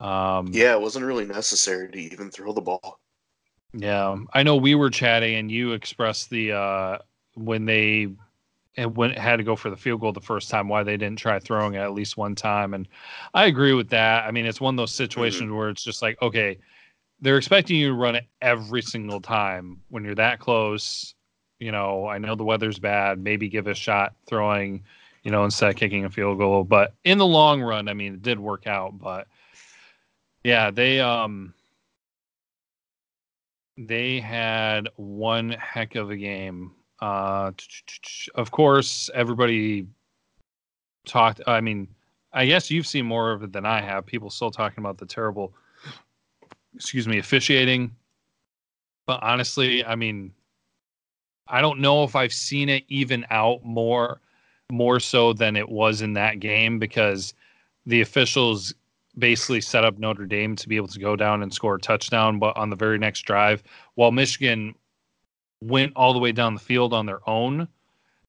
um, 0.00 0.48
Yeah, 0.52 0.74
it 0.74 0.80
wasn't 0.80 1.04
really 1.04 1.26
necessary 1.26 1.90
to 1.90 1.98
even 1.98 2.30
throw 2.30 2.52
the 2.52 2.60
ball. 2.60 2.98
Yeah, 3.74 4.16
I 4.32 4.42
know 4.42 4.56
we 4.56 4.74
were 4.74 4.90
chatting, 4.90 5.34
and 5.36 5.50
you 5.50 5.72
expressed 5.72 6.30
the 6.30 6.52
uh, 6.52 6.98
when 7.34 7.66
they 7.66 8.08
and 8.76 8.96
when 8.96 9.10
had 9.10 9.36
to 9.36 9.42
go 9.42 9.56
for 9.56 9.70
the 9.70 9.76
field 9.76 10.00
goal 10.00 10.12
the 10.12 10.20
first 10.20 10.50
time, 10.50 10.68
why 10.68 10.82
they 10.82 10.96
didn't 10.96 11.18
try 11.18 11.38
throwing 11.38 11.74
it 11.74 11.78
at 11.78 11.92
least 11.92 12.16
one 12.16 12.34
time, 12.34 12.74
and 12.74 12.88
I 13.34 13.46
agree 13.46 13.74
with 13.74 13.90
that. 13.90 14.24
I 14.26 14.30
mean, 14.30 14.46
it's 14.46 14.60
one 14.60 14.74
of 14.74 14.76
those 14.76 14.94
situations 14.94 15.52
where 15.52 15.68
it's 15.68 15.84
just 15.84 16.00
like, 16.00 16.20
okay, 16.22 16.58
they're 17.20 17.36
expecting 17.36 17.76
you 17.76 17.88
to 17.88 17.94
run 17.94 18.14
it 18.14 18.24
every 18.40 18.82
single 18.82 19.20
time 19.20 19.80
when 19.88 20.04
you're 20.04 20.14
that 20.14 20.38
close. 20.40 21.14
You 21.58 21.72
know, 21.72 22.06
I 22.06 22.18
know 22.18 22.36
the 22.36 22.44
weather's 22.44 22.78
bad. 22.78 23.18
Maybe 23.18 23.48
give 23.48 23.66
a 23.66 23.74
shot 23.74 24.14
throwing, 24.26 24.84
you 25.24 25.30
know, 25.32 25.44
instead 25.44 25.70
of 25.70 25.76
kicking 25.76 26.04
a 26.04 26.10
field 26.10 26.38
goal. 26.38 26.62
But 26.64 26.94
in 27.04 27.18
the 27.18 27.26
long 27.26 27.60
run, 27.60 27.88
I 27.88 27.94
mean, 27.94 28.14
it 28.14 28.22
did 28.22 28.38
work 28.38 28.66
out. 28.68 28.98
But 28.98 29.26
yeah, 30.44 30.70
they 30.70 31.00
um 31.00 31.52
they 33.78 34.18
had 34.18 34.88
one 34.96 35.50
heck 35.50 35.94
of 35.94 36.10
a 36.10 36.16
game. 36.16 36.72
Uh, 37.00 37.52
of 38.34 38.50
course, 38.50 39.08
everybody 39.14 39.86
talked. 41.06 41.40
I 41.46 41.60
mean, 41.60 41.86
I 42.32 42.46
guess 42.46 42.70
you've 42.70 42.86
seen 42.86 43.06
more 43.06 43.30
of 43.30 43.44
it 43.44 43.52
than 43.52 43.64
I 43.64 43.80
have. 43.80 44.04
People 44.04 44.30
still 44.30 44.50
talking 44.50 44.82
about 44.82 44.98
the 44.98 45.06
terrible, 45.06 45.54
excuse 46.74 47.06
me, 47.06 47.18
officiating. 47.18 47.92
But 49.06 49.22
honestly, 49.22 49.84
I 49.84 49.94
mean, 49.94 50.32
I 51.46 51.60
don't 51.60 51.78
know 51.78 52.02
if 52.02 52.16
I've 52.16 52.32
seen 52.32 52.68
it 52.68 52.84
even 52.88 53.24
out 53.30 53.64
more, 53.64 54.20
more 54.70 54.98
so 54.98 55.32
than 55.32 55.56
it 55.56 55.68
was 55.68 56.02
in 56.02 56.14
that 56.14 56.40
game 56.40 56.78
because 56.80 57.32
the 57.86 58.00
officials 58.00 58.74
basically 59.18 59.60
set 59.60 59.84
up 59.84 59.98
Notre 59.98 60.26
Dame 60.26 60.54
to 60.56 60.68
be 60.68 60.76
able 60.76 60.88
to 60.88 60.98
go 60.98 61.16
down 61.16 61.42
and 61.42 61.52
score 61.52 61.76
a 61.76 61.80
touchdown, 61.80 62.38
but 62.38 62.56
on 62.56 62.70
the 62.70 62.76
very 62.76 62.98
next 62.98 63.22
drive, 63.22 63.62
while 63.94 64.12
Michigan 64.12 64.74
went 65.60 65.92
all 65.96 66.12
the 66.12 66.18
way 66.18 66.32
down 66.32 66.54
the 66.54 66.60
field 66.60 66.92
on 66.94 67.06
their 67.06 67.28
own, 67.28 67.66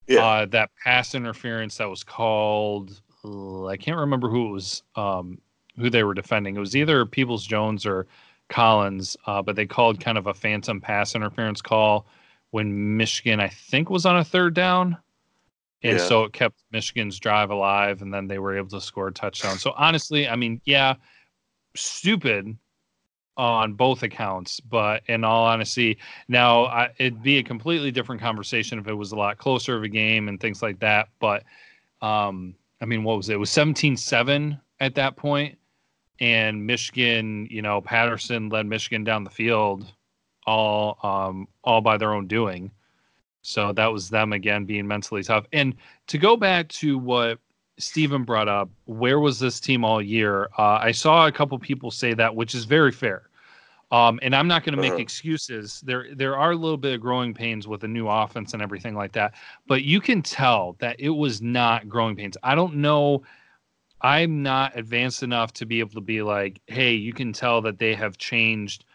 Yeah. 0.07 0.25
uh, 0.25 0.45
that 0.47 0.71
pass 0.83 1.13
interference 1.13 1.77
that 1.77 1.89
was 1.89 2.03
called, 2.03 3.01
uh, 3.23 3.67
I 3.67 3.77
can't 3.77 3.97
remember 3.99 4.29
who 4.29 4.47
it 4.47 4.51
was, 4.51 4.83
um, 4.95 5.39
who 5.77 5.89
they 5.89 6.03
were 6.03 6.13
defending. 6.15 6.55
It 6.55 6.59
was 6.59 6.75
either 6.75 7.05
Peoples 7.05 7.45
Jones 7.45 7.85
or 7.85 8.07
Collins, 8.49 9.15
uh, 9.27 9.41
but 9.43 9.55
they 9.55 9.67
called 9.67 9.99
kind 9.99 10.17
of 10.17 10.25
a 10.27 10.33
phantom 10.33 10.81
pass 10.81 11.13
interference 11.15 11.61
call 11.61 12.07
when 12.49 12.97
Michigan, 12.97 13.39
I 13.39 13.49
think, 13.49 13.91
was 13.91 14.07
on 14.07 14.17
a 14.17 14.23
third 14.23 14.55
down. 14.55 14.97
And 15.83 15.97
Yeah. 15.97 16.05
so 16.05 16.23
it 16.25 16.33
kept 16.33 16.61
Michigan's 16.71 17.19
drive 17.19 17.51
alive, 17.51 18.01
and 18.01 18.13
then 18.13 18.27
they 18.27 18.39
were 18.39 18.57
able 18.57 18.69
to 18.69 18.81
score 18.81 19.07
a 19.07 19.13
touchdown. 19.13 19.57
So 19.57 19.73
honestly, 19.77 20.27
I 20.27 20.35
mean, 20.35 20.61
yeah, 20.65 20.95
stupid 21.75 22.57
on 23.37 23.73
both 23.73 24.03
accounts, 24.03 24.59
but 24.59 25.01
in 25.07 25.23
all 25.23 25.45
honesty, 25.45 25.97
now 26.27 26.65
I, 26.65 26.89
it'd 26.97 27.23
be 27.23 27.37
a 27.37 27.43
completely 27.43 27.91
different 27.91 28.21
conversation 28.21 28.77
if 28.79 28.87
it 28.87 28.93
was 28.93 29.13
a 29.13 29.15
lot 29.15 29.37
closer 29.37 29.77
of 29.77 29.83
a 29.83 29.87
game 29.87 30.27
and 30.27 30.39
things 30.39 30.61
like 30.61 30.79
that. 30.79 31.07
But 31.19 31.43
um, 32.01 32.55
I 32.81 32.85
mean, 32.85 33.05
what 33.05 33.15
was 33.15 33.29
it? 33.29 33.35
It 33.35 33.37
was 33.37 33.49
17-7 33.49 34.59
at 34.81 34.95
that 34.95 35.15
point, 35.15 35.57
and 36.19 36.65
Michigan, 36.67 37.47
you 37.49 37.61
know, 37.61 37.79
Patterson 37.79 38.49
led 38.49 38.65
Michigan 38.65 39.05
down 39.05 39.23
the 39.23 39.29
field, 39.29 39.85
all 40.45 40.97
um, 41.03 41.47
all 41.63 41.79
by 41.79 41.95
their 41.95 42.13
own 42.13 42.27
doing. 42.27 42.71
So 43.41 43.71
that 43.73 43.87
was 43.87 44.09
them 44.09 44.33
again 44.33 44.65
being 44.65 44.87
mentally 44.87 45.23
tough. 45.23 45.45
And 45.53 45.75
to 46.07 46.17
go 46.17 46.35
back 46.37 46.67
to 46.69 46.97
what 46.97 47.39
Stephen 47.77 48.23
brought 48.23 48.47
up, 48.49 48.69
where 48.85 49.19
was 49.19 49.39
this 49.39 49.59
team 49.59 49.85
all 49.85 50.01
year? 50.01 50.49
Uh, 50.57 50.79
I 50.81 50.91
saw 50.91 51.27
a 51.27 51.31
couple 51.31 51.57
people 51.59 51.91
say 51.91 52.13
that, 52.13 52.35
which 52.35 52.53
is 52.53 52.65
very 52.65 52.91
fair. 52.91 53.29
Um, 53.91 54.19
and 54.21 54.35
I'm 54.35 54.47
not 54.47 54.63
going 54.63 54.75
to 54.75 54.81
make 54.81 54.91
Uh-huh. 54.93 55.01
excuses. 55.01 55.81
There, 55.81 56.13
there 56.13 56.37
are 56.37 56.51
a 56.51 56.55
little 56.55 56.77
bit 56.77 56.93
of 56.93 57.01
growing 57.01 57.33
pains 57.33 57.67
with 57.67 57.83
a 57.83 57.87
new 57.87 58.07
offense 58.07 58.53
and 58.53 58.61
everything 58.61 58.93
like 58.95 59.13
that. 59.13 59.33
But 59.67 59.83
you 59.83 59.99
can 59.99 60.21
tell 60.21 60.75
that 60.79 60.99
it 60.99 61.09
was 61.09 61.41
not 61.41 61.89
growing 61.89 62.15
pains. 62.15 62.37
I 62.43 62.55
don't 62.55 62.75
know 62.75 63.23
I'm 64.01 64.43
not 64.43 64.77
advanced 64.77 65.23
enough 65.23 65.51
to 65.53 65.65
be 65.65 65.79
able 65.79 65.91
to 65.91 66.01
be 66.01 66.21
like, 66.21 66.61
hey, 66.67 66.93
you 66.93 67.13
can 67.13 67.33
tell 67.33 67.61
that 67.63 67.79
they 67.79 67.93
have 67.95 68.17
changed 68.17 68.85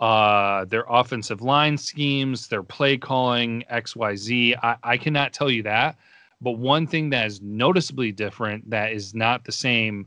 uh, 0.00 0.64
their 0.66 0.84
offensive 0.88 1.40
line 1.40 1.78
schemes, 1.78 2.48
their 2.48 2.62
play 2.62 2.96
calling, 2.96 3.64
XYZ. 3.70 4.56
I, 4.62 4.76
I 4.82 4.96
cannot 4.96 5.32
tell 5.32 5.50
you 5.50 5.62
that. 5.62 5.96
But 6.40 6.52
one 6.52 6.86
thing 6.86 7.10
that 7.10 7.26
is 7.26 7.40
noticeably 7.40 8.12
different 8.12 8.68
that 8.70 8.92
is 8.92 9.14
not 9.14 9.44
the 9.44 9.52
same 9.52 10.06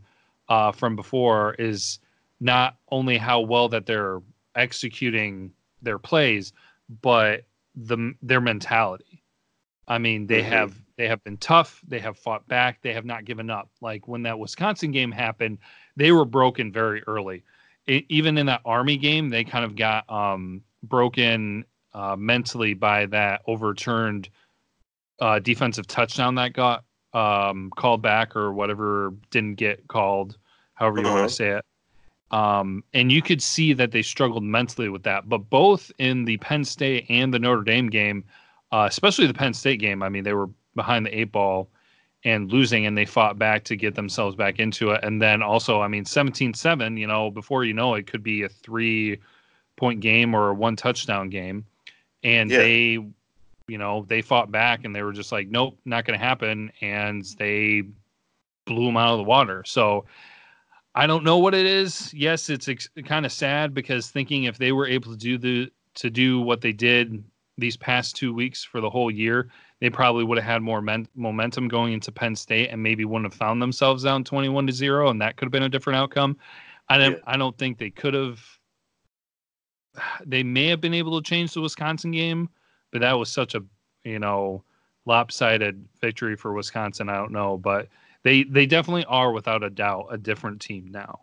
uh, 0.49 0.71
from 0.71 0.95
before 0.95 1.55
is 1.57 1.99
not 2.39 2.77
only 2.91 3.17
how 3.17 3.41
well 3.41 3.69
that 3.69 3.85
they're 3.85 4.21
executing 4.55 5.51
their 5.81 5.97
plays, 5.97 6.53
but 7.01 7.45
the 7.75 8.13
their 8.21 8.41
mentality. 8.41 9.23
I 9.87 9.97
mean, 9.97 10.27
they 10.27 10.41
mm-hmm. 10.41 10.51
have 10.51 10.81
they 10.97 11.07
have 11.07 11.23
been 11.23 11.37
tough. 11.37 11.81
They 11.87 11.99
have 11.99 12.17
fought 12.17 12.47
back. 12.47 12.81
They 12.81 12.93
have 12.93 13.05
not 13.05 13.25
given 13.25 13.49
up. 13.49 13.69
Like 13.81 14.07
when 14.07 14.23
that 14.23 14.37
Wisconsin 14.37 14.91
game 14.91 15.11
happened, 15.11 15.59
they 15.95 16.11
were 16.11 16.25
broken 16.25 16.71
very 16.71 17.03
early. 17.07 17.43
It, 17.87 18.05
even 18.09 18.37
in 18.37 18.45
that 18.45 18.61
Army 18.65 18.97
game, 18.97 19.29
they 19.29 19.43
kind 19.43 19.65
of 19.65 19.75
got 19.75 20.09
um, 20.09 20.61
broken 20.83 21.65
uh, 21.93 22.15
mentally 22.15 22.73
by 22.73 23.05
that 23.07 23.41
overturned 23.47 24.29
uh, 25.19 25.39
defensive 25.39 25.87
touchdown 25.87 26.35
that 26.35 26.53
got 26.53 26.83
um, 27.13 27.71
called 27.75 28.01
back 28.01 28.35
or 28.35 28.53
whatever 28.53 29.13
didn't 29.31 29.55
get 29.55 29.87
called, 29.87 30.37
however 30.75 30.99
you 30.99 31.07
uh-huh. 31.07 31.15
want 31.15 31.29
to 31.29 31.35
say 31.35 31.49
it. 31.57 31.65
Um, 32.29 32.83
and 32.93 33.11
you 33.11 33.21
could 33.21 33.41
see 33.41 33.73
that 33.73 33.91
they 33.91 34.01
struggled 34.01 34.43
mentally 34.43 34.89
with 34.89 35.03
that. 35.03 35.29
But 35.29 35.49
both 35.49 35.91
in 35.97 36.25
the 36.25 36.37
Penn 36.37 36.65
State 36.65 37.05
and 37.09 37.33
the 37.33 37.39
Notre 37.39 37.63
Dame 37.63 37.89
game, 37.89 38.25
uh, 38.71 38.85
especially 38.89 39.27
the 39.27 39.33
Penn 39.33 39.53
State 39.53 39.79
game, 39.79 40.03
I 40.03 40.09
mean, 40.09 40.23
they 40.23 40.33
were 40.33 40.49
behind 40.75 41.05
the 41.05 41.17
eight 41.17 41.31
ball 41.31 41.69
and 42.27 42.51
losing, 42.51 42.85
and 42.85 42.97
they 42.97 43.05
fought 43.05 43.39
back 43.39 43.63
to 43.63 43.77
get 43.77 43.95
themselves 43.95 44.35
back 44.35 44.59
into 44.59 44.91
it. 44.91 44.99
And 45.01 45.21
then 45.21 45.41
also, 45.41 45.79
I 45.79 45.87
mean, 45.87 46.03
17 46.03 46.53
7, 46.53 46.97
you 46.97 47.07
know, 47.07 47.31
before 47.31 47.63
you 47.63 47.73
know 47.73 47.93
it, 47.93 48.05
could 48.05 48.21
be 48.21 48.43
a 48.43 48.49
three 48.49 49.19
point 49.77 50.01
game 50.01 50.35
or 50.35 50.49
a 50.49 50.53
one 50.53 50.75
touchdown 50.75 51.29
game. 51.29 51.65
And 52.23 52.51
yeah. 52.51 52.57
they, 52.57 53.05
you 53.69 53.77
know, 53.77 54.05
they 54.09 54.21
fought 54.21 54.51
back 54.51 54.83
and 54.83 54.93
they 54.93 55.03
were 55.03 55.13
just 55.13 55.31
like, 55.31 55.47
nope, 55.47 55.77
not 55.85 56.03
going 56.03 56.19
to 56.19 56.25
happen. 56.25 56.69
And 56.81 57.23
they 57.39 57.83
blew 58.65 58.87
them 58.87 58.97
out 58.97 59.13
of 59.13 59.19
the 59.19 59.23
water. 59.23 59.63
So, 59.65 60.03
I 60.95 61.07
don't 61.07 61.23
know 61.23 61.37
what 61.37 61.53
it 61.53 61.65
is. 61.65 62.13
Yes, 62.13 62.49
it's 62.49 62.67
ex- 62.67 62.89
kind 63.05 63.25
of 63.25 63.31
sad 63.31 63.73
because 63.73 64.09
thinking 64.09 64.45
if 64.45 64.57
they 64.57 64.73
were 64.73 64.87
able 64.87 65.11
to 65.11 65.17
do 65.17 65.37
the 65.37 65.71
to 65.93 66.09
do 66.09 66.41
what 66.41 66.59
they 66.59 66.73
did 66.73 67.23
these 67.57 67.77
past 67.77 68.15
two 68.15 68.33
weeks 68.33 68.63
for 68.63 68.81
the 68.81 68.89
whole 68.89 69.11
year, 69.11 69.47
they 69.79 69.89
probably 69.89 70.23
would 70.23 70.37
have 70.37 70.45
had 70.45 70.61
more 70.61 70.81
men- 70.81 71.07
momentum 71.15 71.67
going 71.67 71.93
into 71.93 72.11
Penn 72.11 72.35
State 72.35 72.69
and 72.69 72.81
maybe 72.81 73.05
wouldn't 73.05 73.31
have 73.31 73.37
found 73.37 73.61
themselves 73.61 74.03
down 74.03 74.23
21 74.23 74.67
to 74.67 74.73
0 74.73 75.09
and 75.09 75.21
that 75.21 75.37
could 75.37 75.45
have 75.45 75.51
been 75.51 75.63
a 75.63 75.69
different 75.69 75.97
outcome. 75.97 76.37
I 76.89 76.97
don't 76.97 77.13
yeah. 77.13 77.17
I 77.25 77.37
don't 77.37 77.57
think 77.57 77.77
they 77.77 77.89
could 77.89 78.13
have 78.13 78.41
they 80.25 80.43
may 80.43 80.67
have 80.67 80.81
been 80.81 80.93
able 80.93 81.21
to 81.21 81.27
change 81.27 81.53
the 81.53 81.61
Wisconsin 81.61 82.11
game, 82.11 82.49
but 82.91 83.01
that 83.01 83.17
was 83.17 83.29
such 83.29 83.55
a, 83.55 83.63
you 84.03 84.19
know, 84.19 84.63
lopsided 85.05 85.83
victory 86.01 86.35
for 86.35 86.53
Wisconsin. 86.53 87.09
I 87.09 87.15
don't 87.15 87.31
know, 87.31 87.57
but 87.57 87.87
they 88.23 88.43
they 88.43 88.65
definitely 88.65 89.05
are 89.05 89.31
without 89.31 89.63
a 89.63 89.69
doubt 89.69 90.07
a 90.11 90.17
different 90.17 90.61
team 90.61 90.89
now. 90.91 91.21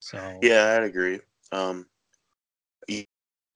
So 0.00 0.38
yeah, 0.42 0.76
I'd 0.76 0.84
agree. 0.84 1.20
Um, 1.52 1.86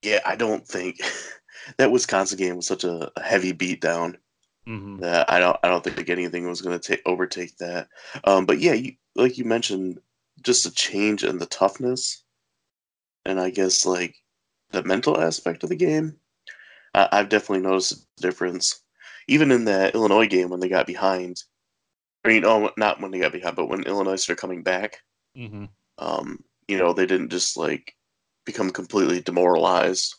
yeah, 0.03 0.21
I 0.27 0.37
don't 0.37 0.67
think 0.67 1.01
that 1.79 1.93
Wisconsin 1.93 2.39
game 2.39 2.57
was 2.57 2.67
such 2.67 2.85
a, 2.85 3.11
a 3.17 3.23
heavy 3.23 3.53
beatdown 3.53 4.17
mm-hmm. 4.67 4.99
that 4.99 5.31
I 5.31 5.41
don't 5.41 5.57
I 5.63 5.69
don't 5.69 5.83
think 5.85 6.09
anything 6.09 6.49
was 6.49 6.63
going 6.63 6.79
to 6.79 6.89
take 6.89 7.03
overtake 7.07 7.57
that. 7.59 7.89
Um, 8.25 8.47
but 8.47 8.59
yeah, 8.59 8.73
you, 8.73 8.95
like 9.15 9.39
you 9.39 9.45
mentioned, 9.45 10.01
just 10.43 10.67
a 10.67 10.71
change 10.71 11.25
in 11.25 11.39
the 11.39 11.47
toughness, 11.47 12.23
and 13.25 13.41
I 13.41 13.51
guess 13.51 13.87
like 13.87 14.17
the 14.71 14.83
mental 14.83 15.21
aspect 15.21 15.63
of 15.63 15.69
the 15.69 15.77
game. 15.77 16.17
I, 16.95 17.09
I've 17.13 17.29
definitely 17.29 17.63
noticed 17.69 18.07
a 18.19 18.23
difference 18.23 18.81
even 19.29 19.51
in 19.53 19.65
the 19.65 19.93
Illinois 19.95 20.27
game 20.27 20.51
when 20.51 20.61
they 20.61 20.69
got 20.69 20.87
behind. 20.87 21.43
I 22.25 22.29
mean, 22.29 22.45
oh, 22.45 22.71
not 22.77 23.01
when 23.01 23.11
they 23.11 23.21
got 23.21 23.33
behind, 23.33 23.57
but 23.57 23.69
when 23.69 23.85
Illinois 23.85 24.17
started 24.17 24.41
coming 24.41 24.63
back. 24.63 24.99
Mm-hmm. 25.37 25.67
Um, 25.99 26.45
you 26.69 26.79
know, 26.79 26.93
they 26.93 27.07
didn't 27.07 27.31
just 27.31 27.57
like 27.57 27.95
become 28.45 28.71
completely 28.71 29.21
demoralized 29.21 30.15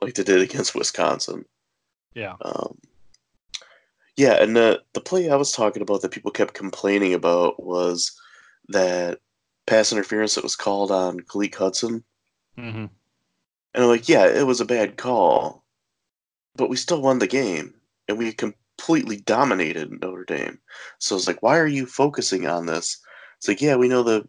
like 0.00 0.14
they 0.14 0.24
did 0.24 0.40
against 0.40 0.74
Wisconsin. 0.74 1.44
Yeah. 2.14 2.34
Um, 2.42 2.78
yeah, 4.16 4.42
and 4.42 4.54
the 4.54 4.82
the 4.92 5.00
play 5.00 5.30
I 5.30 5.36
was 5.36 5.52
talking 5.52 5.82
about 5.82 6.02
that 6.02 6.10
people 6.10 6.30
kept 6.30 6.54
complaining 6.54 7.14
about 7.14 7.62
was 7.62 8.12
that 8.68 9.18
pass 9.66 9.92
interference 9.92 10.34
that 10.34 10.44
was 10.44 10.56
called 10.56 10.90
on 10.90 11.20
Khaleke 11.20 11.54
Hudson. 11.54 12.04
Mm-hmm. 12.58 12.86
And 13.74 13.84
I'm 13.84 13.88
like, 13.88 14.08
yeah, 14.08 14.26
it 14.26 14.46
was 14.46 14.60
a 14.60 14.66
bad 14.66 14.98
call, 14.98 15.64
but 16.56 16.68
we 16.68 16.76
still 16.76 17.00
won 17.00 17.18
the 17.18 17.26
game 17.26 17.74
and 18.06 18.18
we 18.18 18.32
completely 18.32 19.16
dominated 19.16 19.90
Notre 20.02 20.24
Dame. 20.24 20.58
So 20.98 21.16
it's 21.16 21.26
like, 21.26 21.42
why 21.42 21.58
are 21.58 21.66
you 21.66 21.86
focusing 21.86 22.46
on 22.46 22.66
this? 22.66 23.00
It's 23.38 23.48
like, 23.48 23.62
yeah, 23.62 23.76
we 23.76 23.88
know 23.88 24.02
the 24.02 24.28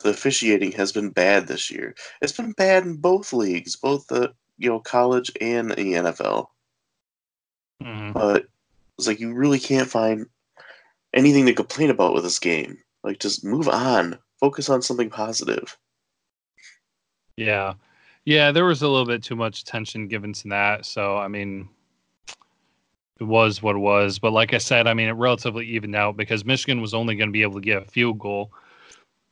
the 0.00 0.10
officiating 0.10 0.72
has 0.72 0.92
been 0.92 1.10
bad 1.10 1.46
this 1.46 1.70
year. 1.70 1.94
It's 2.22 2.32
been 2.32 2.52
bad 2.52 2.84
in 2.84 2.96
both 2.96 3.32
leagues, 3.32 3.76
both 3.76 4.06
the 4.08 4.32
you 4.60 4.68
know 4.68 4.78
college 4.78 5.32
and 5.40 5.70
the 5.70 5.74
NFL. 5.74 6.48
Mm-hmm. 7.82 8.12
But 8.12 8.46
it's 8.98 9.08
like 9.08 9.18
you 9.18 9.32
really 9.32 9.58
can't 9.58 9.88
find 9.88 10.26
anything 11.14 11.46
to 11.46 11.54
complain 11.54 11.90
about 11.90 12.14
with 12.14 12.22
this 12.22 12.38
game. 12.38 12.78
Like, 13.02 13.18
just 13.18 13.42
move 13.42 13.68
on. 13.68 14.18
Focus 14.38 14.68
on 14.68 14.82
something 14.82 15.08
positive. 15.08 15.76
Yeah, 17.36 17.74
yeah. 18.26 18.52
There 18.52 18.66
was 18.66 18.82
a 18.82 18.88
little 18.88 19.06
bit 19.06 19.22
too 19.22 19.36
much 19.36 19.62
attention 19.62 20.08
given 20.08 20.34
to 20.34 20.48
that. 20.48 20.84
So 20.84 21.16
I 21.16 21.26
mean, 21.28 21.68
it 23.18 23.24
was 23.24 23.62
what 23.62 23.76
it 23.76 23.80
was. 23.80 24.18
But 24.18 24.32
like 24.32 24.52
I 24.52 24.58
said, 24.58 24.86
I 24.86 24.92
mean, 24.92 25.08
it 25.08 25.12
relatively 25.12 25.66
evened 25.66 25.96
out 25.96 26.18
because 26.18 26.44
Michigan 26.44 26.82
was 26.82 26.92
only 26.92 27.16
going 27.16 27.28
to 27.28 27.32
be 27.32 27.42
able 27.42 27.54
to 27.54 27.60
get 27.60 27.82
a 27.82 27.86
field 27.86 28.18
goal. 28.18 28.52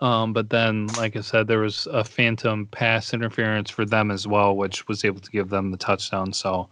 Um, 0.00 0.32
but 0.32 0.50
then, 0.50 0.86
like 0.96 1.16
I 1.16 1.20
said, 1.20 1.48
there 1.48 1.58
was 1.58 1.88
a 1.90 2.04
phantom 2.04 2.66
pass 2.66 3.12
interference 3.12 3.70
for 3.70 3.84
them 3.84 4.10
as 4.10 4.26
well, 4.26 4.56
which 4.56 4.86
was 4.86 5.04
able 5.04 5.20
to 5.20 5.30
give 5.30 5.48
them 5.48 5.70
the 5.70 5.76
touchdown. 5.76 6.32
So, 6.32 6.68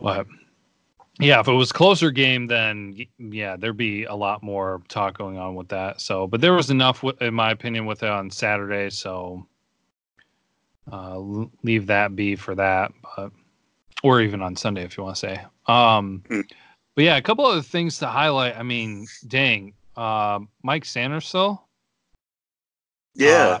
but 0.00 0.26
yeah, 1.20 1.38
if 1.38 1.46
it 1.46 1.52
was 1.52 1.70
closer 1.70 2.10
game, 2.10 2.48
then 2.48 2.96
yeah, 3.18 3.56
there'd 3.56 3.76
be 3.76 4.04
a 4.04 4.14
lot 4.14 4.42
more 4.42 4.82
talk 4.88 5.16
going 5.16 5.38
on 5.38 5.54
with 5.54 5.68
that. 5.68 6.00
So, 6.00 6.26
but 6.26 6.40
there 6.40 6.54
was 6.54 6.70
enough, 6.70 7.04
in 7.20 7.34
my 7.34 7.52
opinion, 7.52 7.86
with 7.86 8.02
it 8.02 8.08
on 8.08 8.30
Saturday. 8.30 8.90
So, 8.90 9.46
uh, 10.90 11.18
leave 11.62 11.86
that 11.86 12.16
be 12.16 12.34
for 12.34 12.56
that. 12.56 12.92
But 13.16 13.30
or 14.02 14.20
even 14.20 14.42
on 14.42 14.56
Sunday 14.56 14.82
if 14.82 14.96
you 14.96 15.04
want 15.04 15.16
to 15.16 15.20
say. 15.20 15.40
Um, 15.66 16.22
mm. 16.28 16.44
But 16.94 17.04
yeah, 17.04 17.16
a 17.16 17.22
couple 17.22 17.46
other 17.46 17.62
things 17.62 17.98
to 17.98 18.06
highlight. 18.06 18.58
I 18.58 18.62
mean, 18.62 19.06
dang, 19.26 19.72
uh, 19.96 20.40
Mike 20.62 20.84
Sainristil. 20.84 21.60
Yeah. 23.14 23.60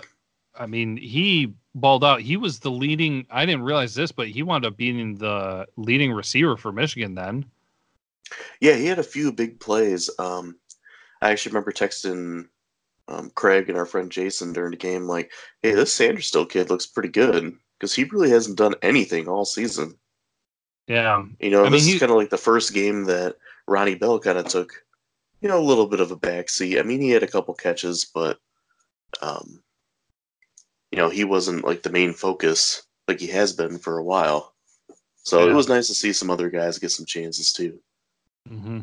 I 0.54 0.66
mean, 0.66 0.96
he 0.96 1.54
balled 1.74 2.04
out. 2.04 2.20
He 2.20 2.36
was 2.36 2.58
the 2.58 2.70
leading. 2.70 3.26
I 3.30 3.46
didn't 3.46 3.62
realize 3.62 3.94
this, 3.94 4.12
but 4.12 4.28
he 4.28 4.42
wound 4.42 4.66
up 4.66 4.76
being 4.76 5.16
the 5.16 5.66
leading 5.76 6.12
receiver 6.12 6.56
for 6.56 6.72
Michigan 6.72 7.14
then. 7.14 7.44
Yeah, 8.60 8.74
he 8.76 8.86
had 8.86 8.98
a 8.98 9.04
few 9.04 9.32
big 9.32 9.60
plays. 9.60 10.10
Um, 10.18 10.56
I 11.20 11.30
actually 11.30 11.50
remember 11.50 11.72
texting 11.72 12.48
um, 13.08 13.30
Craig 13.34 13.68
and 13.68 13.78
our 13.78 13.86
friend 13.86 14.10
Jason 14.10 14.52
during 14.52 14.70
the 14.70 14.76
game, 14.76 15.04
like, 15.04 15.32
"Hey, 15.62 15.72
this 15.72 15.96
Sainristil 15.96 16.48
kid 16.48 16.70
looks 16.70 16.86
pretty 16.86 17.10
good 17.10 17.54
because 17.78 17.94
he 17.94 18.04
really 18.04 18.30
hasn't 18.30 18.58
done 18.58 18.74
anything 18.82 19.28
all 19.28 19.44
season." 19.44 19.98
Yeah. 20.86 21.24
You 21.40 21.50
know, 21.50 21.64
I 21.64 21.70
this 21.70 21.86
mean, 21.86 21.94
is 21.94 22.00
kind 22.00 22.10
of 22.10 22.18
like 22.18 22.30
the 22.30 22.36
first 22.38 22.74
game 22.74 23.04
that 23.04 23.36
Ronnie 23.68 23.94
Bell 23.94 24.18
kind 24.18 24.38
of 24.38 24.46
took, 24.46 24.72
you 25.40 25.48
know, 25.48 25.58
a 25.58 25.62
little 25.62 25.86
bit 25.86 26.00
of 26.00 26.10
a 26.10 26.16
backseat. 26.16 26.78
I 26.78 26.82
mean, 26.82 27.00
he 27.00 27.10
had 27.10 27.22
a 27.22 27.28
couple 27.28 27.54
catches, 27.54 28.04
but, 28.04 28.38
um, 29.20 29.62
you 30.90 30.98
know, 30.98 31.08
he 31.08 31.24
wasn't 31.24 31.64
like 31.64 31.82
the 31.82 31.90
main 31.90 32.12
focus 32.12 32.82
like 33.08 33.20
he 33.20 33.26
has 33.28 33.52
been 33.52 33.78
for 33.78 33.98
a 33.98 34.04
while. 34.04 34.54
So 35.24 35.44
yeah. 35.44 35.50
it 35.50 35.54
was 35.54 35.68
nice 35.68 35.88
to 35.88 35.94
see 35.94 36.12
some 36.12 36.30
other 36.30 36.50
guys 36.50 36.78
get 36.78 36.90
some 36.90 37.06
chances 37.06 37.52
too. 37.52 37.80
Mm-hmm. 38.48 38.80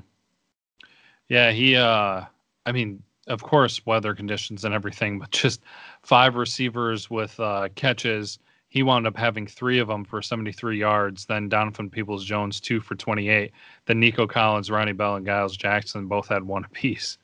Yeah, 1.27 1.51
he. 1.51 1.75
uh 1.75 2.25
I 2.65 2.71
mean, 2.71 3.01
of 3.27 3.41
course, 3.41 3.85
weather 3.85 4.13
conditions 4.13 4.65
and 4.65 4.73
everything, 4.73 5.19
but 5.19 5.31
just 5.31 5.61
five 6.03 6.35
receivers 6.35 7.09
with 7.09 7.39
uh 7.39 7.69
catches 7.75 8.39
he 8.69 8.83
wound 8.83 9.07
up 9.07 9.17
having 9.17 9.47
three 9.47 9.79
of 9.79 9.87
them 9.87 10.05
for 10.05 10.21
73 10.21 10.77
yards. 10.77 11.25
Then 11.25 11.49
Donovan 11.49 11.89
Peoples 11.89 12.23
Jones, 12.23 12.59
two 12.59 12.79
for 12.79 12.95
28. 12.95 13.51
Then 13.85 13.99
Nico 13.99 14.27
Collins, 14.27 14.69
Ronnie 14.69 14.93
Bell, 14.93 15.15
and 15.15 15.25
Giles 15.25 15.57
Jackson 15.57 16.07
both 16.07 16.27
had 16.27 16.43
one 16.43 16.63
apiece. 16.63 17.17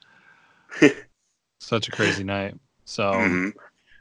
Such 1.59 1.87
a 1.87 1.91
crazy 1.91 2.23
night. 2.23 2.55
So, 2.85 3.11
mm-hmm. 3.11 3.49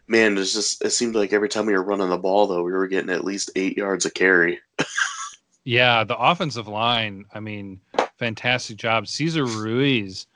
man, 0.07 0.39
it's 0.39 0.53
just, 0.53 0.85
it 0.85 0.91
seemed 0.91 1.15
like 1.15 1.33
every 1.33 1.49
time 1.49 1.67
we 1.67 1.73
were 1.73 1.83
running 1.83 2.11
the 2.11 2.19
ball, 2.19 2.47
though, 2.47 2.63
we 2.63 2.73
were 2.73 2.87
getting 2.87 3.11
at 3.11 3.25
least 3.25 3.51
eight 3.57 3.77
yards 3.77 4.07
of 4.07 4.15
carry. 4.15 4.61
yeah, 5.65 6.05
the 6.05 6.17
offensive 6.17 6.69
line, 6.69 7.25
I 7.35 7.41
mean, 7.41 7.81
fantastic 8.19 8.77
job. 8.77 9.09
Cesar 9.09 9.45
Ruiz, 9.45 10.27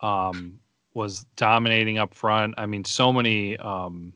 um, 0.00 0.58
was 0.94 1.24
dominating 1.36 1.98
up 1.98 2.14
front. 2.14 2.54
I 2.58 2.66
mean, 2.66 2.84
so 2.84 3.12
many 3.12 3.56
um, 3.58 4.12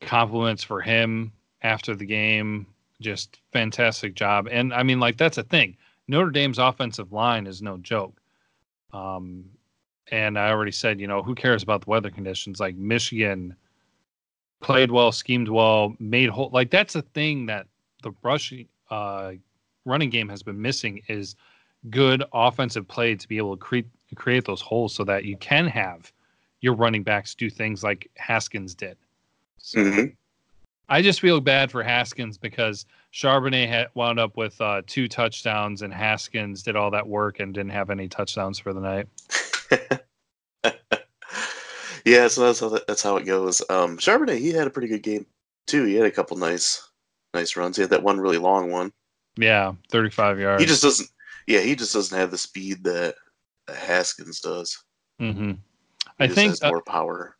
compliments 0.00 0.62
for 0.62 0.80
him 0.80 1.32
after 1.62 1.94
the 1.94 2.06
game. 2.06 2.66
Just 3.00 3.40
fantastic 3.52 4.14
job. 4.14 4.48
And 4.50 4.72
I 4.72 4.82
mean, 4.82 5.00
like 5.00 5.16
that's 5.16 5.38
a 5.38 5.42
thing. 5.42 5.76
Notre 6.08 6.30
Dame's 6.30 6.58
offensive 6.58 7.12
line 7.12 7.46
is 7.46 7.62
no 7.62 7.76
joke. 7.78 8.20
Um, 8.92 9.44
and 10.10 10.38
I 10.38 10.50
already 10.50 10.72
said, 10.72 11.00
you 11.00 11.06
know, 11.06 11.22
who 11.22 11.34
cares 11.34 11.62
about 11.62 11.84
the 11.84 11.90
weather 11.90 12.10
conditions? 12.10 12.60
Like 12.60 12.76
Michigan 12.76 13.54
played 14.60 14.90
well, 14.90 15.12
schemed 15.12 15.48
well, 15.48 15.94
made 15.98 16.28
whole. 16.30 16.50
Like 16.52 16.70
that's 16.70 16.94
a 16.94 17.02
thing 17.02 17.46
that 17.46 17.66
the 18.02 18.12
rushing 18.22 18.68
uh, 18.90 19.32
running 19.84 20.10
game 20.10 20.28
has 20.28 20.42
been 20.42 20.60
missing 20.60 21.02
is 21.08 21.36
good 21.88 22.22
offensive 22.32 22.86
play 22.86 23.14
to 23.14 23.28
be 23.28 23.38
able 23.38 23.56
to 23.56 23.60
create 23.60 23.86
create 24.16 24.44
those 24.44 24.60
holes 24.60 24.94
so 24.94 25.04
that 25.04 25.24
you 25.24 25.36
can 25.36 25.66
have 25.66 26.12
your 26.60 26.74
running 26.74 27.02
backs 27.02 27.34
do 27.34 27.48
things 27.48 27.82
like 27.82 28.10
Haskins 28.16 28.74
did. 28.74 28.96
So 29.58 29.82
hmm 29.82 30.06
I 30.92 31.02
just 31.02 31.20
feel 31.20 31.40
bad 31.40 31.70
for 31.70 31.84
Haskins 31.84 32.36
because 32.36 32.84
Charbonnet 33.12 33.68
had 33.68 33.88
wound 33.94 34.18
up 34.18 34.36
with 34.36 34.60
uh, 34.60 34.82
two 34.88 35.06
touchdowns 35.06 35.82
and 35.82 35.94
Haskins 35.94 36.64
did 36.64 36.74
all 36.74 36.90
that 36.90 37.06
work 37.06 37.38
and 37.38 37.54
didn't 37.54 37.70
have 37.70 37.90
any 37.90 38.08
touchdowns 38.08 38.58
for 38.58 38.72
the 38.72 38.80
night. 38.80 39.06
yeah, 42.04 42.28
so 42.28 42.42
that's 42.42 42.60
how 42.60 42.68
that, 42.70 42.86
that's 42.86 43.02
how 43.02 43.16
it 43.16 43.26
goes. 43.26 43.62
Um, 43.70 43.98
Charbonnet, 43.98 44.38
he 44.38 44.52
had 44.52 44.66
a 44.66 44.70
pretty 44.70 44.88
good 44.88 45.02
game 45.02 45.26
too. 45.66 45.84
He 45.84 45.94
had 45.94 46.06
a 46.06 46.10
couple 46.10 46.36
nice 46.36 46.88
nice 47.34 47.56
runs. 47.56 47.76
He 47.76 47.82
had 47.82 47.90
that 47.90 48.02
one 48.02 48.20
really 48.20 48.38
long 48.38 48.70
one. 48.70 48.92
Yeah, 49.36 49.72
35 49.90 50.40
yards. 50.40 50.62
He 50.62 50.66
just 50.66 50.82
doesn't. 50.82 51.08
Yeah, 51.46 51.60
he 51.60 51.74
just 51.74 51.94
doesn't 51.94 52.16
have 52.16 52.30
the 52.30 52.38
speed 52.38 52.84
that, 52.84 53.14
that 53.66 53.76
Haskins 53.76 54.40
does. 54.40 54.82
Mm-hmm. 55.20 55.52
I 56.18 56.28
think 56.28 56.50
has 56.50 56.62
uh, 56.62 56.68
more 56.68 56.82
power. 56.82 57.36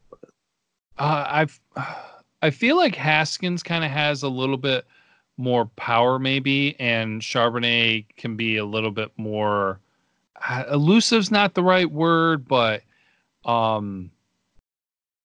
Uh, 0.99 1.27
I've 1.29 1.61
I 2.43 2.51
feel 2.51 2.77
like 2.77 2.95
Haskins 2.95 3.63
kind 3.63 3.85
of 3.85 3.91
has 3.91 4.23
a 4.23 4.29
little 4.29 4.57
bit 4.57 4.87
more 5.37 5.67
power, 5.77 6.19
maybe, 6.19 6.79
and 6.81 7.21
Charbonnet 7.21 8.07
can 8.17 8.37
be 8.37 8.57
a 8.57 8.65
little 8.65 8.91
bit 8.91 9.11
more 9.17 9.81
uh, 10.49 10.65
elusive's 10.71 11.31
not 11.31 11.55
the 11.55 11.63
right 11.63 11.91
word, 11.91 12.47
but 12.49 12.83
um, 13.45 14.11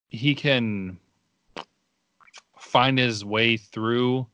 he 0.10 0.36
can 0.36 0.98
find 2.60 2.98
his 2.98 3.24
way 3.24 3.58
through. 3.58 4.28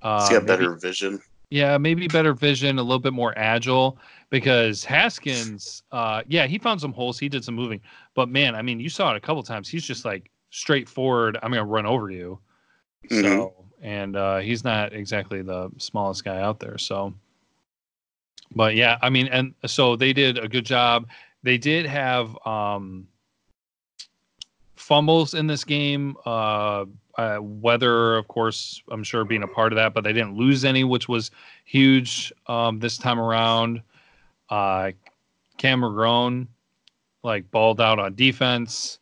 Uh, 0.00 0.20
He's 0.20 0.30
got 0.30 0.44
maybe- 0.44 0.46
better 0.64 0.74
vision. 0.76 1.20
yeah, 1.50 1.78
maybe 1.78 2.08
better 2.08 2.34
vision, 2.34 2.78
a 2.78 2.82
little 2.82 2.98
bit 2.98 3.12
more 3.12 3.36
agile. 3.36 3.98
Because 4.30 4.82
Haskins, 4.84 5.82
uh, 5.92 6.22
yeah, 6.26 6.46
he 6.46 6.58
found 6.58 6.80
some 6.80 6.92
holes, 6.92 7.18
he 7.18 7.28
did 7.28 7.44
some 7.44 7.54
moving, 7.54 7.80
but 8.14 8.28
man, 8.30 8.54
I 8.54 8.62
mean, 8.62 8.80
you 8.80 8.88
saw 8.88 9.10
it 9.12 9.16
a 9.16 9.20
couple 9.20 9.42
times. 9.42 9.68
He's 9.68 9.84
just 9.84 10.04
like 10.06 10.30
straightforward. 10.50 11.38
I'm 11.42 11.50
gonna 11.50 11.64
run 11.66 11.84
over 11.86 12.10
you. 12.10 12.38
So, 13.10 13.16
Mhm. 13.16 13.52
and 13.82 14.16
uh, 14.16 14.38
he's 14.38 14.64
not 14.64 14.92
exactly 14.94 15.42
the 15.42 15.70
smallest 15.76 16.24
guy 16.24 16.40
out 16.40 16.60
there. 16.60 16.78
So, 16.78 17.12
but 18.54 18.74
yeah, 18.74 18.98
I 19.02 19.10
mean, 19.10 19.28
and 19.28 19.54
so 19.66 19.96
they 19.96 20.12
did 20.12 20.38
a 20.38 20.48
good 20.48 20.66
job. 20.66 21.08
They 21.42 21.58
did 21.58 21.86
have 21.86 22.36
um, 22.46 23.08
fumbles 24.76 25.34
in 25.34 25.46
this 25.46 25.64
game. 25.64 26.16
Uh, 26.24 26.84
uh, 27.18 27.38
weather, 27.40 28.16
of 28.16 28.26
course, 28.28 28.82
I'm 28.90 29.04
sure 29.04 29.24
being 29.24 29.42
a 29.42 29.48
part 29.48 29.72
of 29.72 29.76
that, 29.76 29.92
but 29.92 30.04
they 30.04 30.12
didn't 30.12 30.36
lose 30.36 30.64
any, 30.64 30.84
which 30.84 31.08
was 31.08 31.30
huge 31.64 32.32
um, 32.46 32.78
this 32.78 32.96
time 32.96 33.18
around. 33.18 33.82
Uh, 34.48 34.92
Cameron, 35.58 36.48
like 37.22 37.50
balled 37.50 37.80
out 37.80 37.98
on 37.98 38.14
defense. 38.14 38.98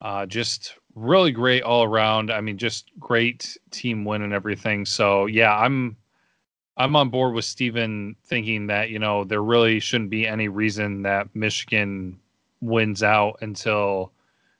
Uh, 0.00 0.24
just 0.26 0.74
really 0.94 1.30
great 1.30 1.62
all 1.62 1.84
around. 1.84 2.30
I 2.30 2.40
mean, 2.40 2.58
just 2.58 2.90
great 2.98 3.56
team 3.70 4.04
win 4.04 4.22
and 4.22 4.32
everything. 4.32 4.86
So 4.86 5.26
yeah, 5.26 5.54
I'm 5.54 5.96
I'm 6.80 6.96
on 6.96 7.10
board 7.10 7.34
with 7.34 7.44
Steven 7.44 8.16
thinking 8.24 8.66
that, 8.68 8.88
you 8.88 8.98
know, 8.98 9.24
there 9.24 9.42
really 9.42 9.80
shouldn't 9.80 10.08
be 10.08 10.26
any 10.26 10.48
reason 10.48 11.02
that 11.02 11.28
Michigan 11.34 12.18
wins 12.62 13.02
out 13.02 13.36
until 13.42 14.12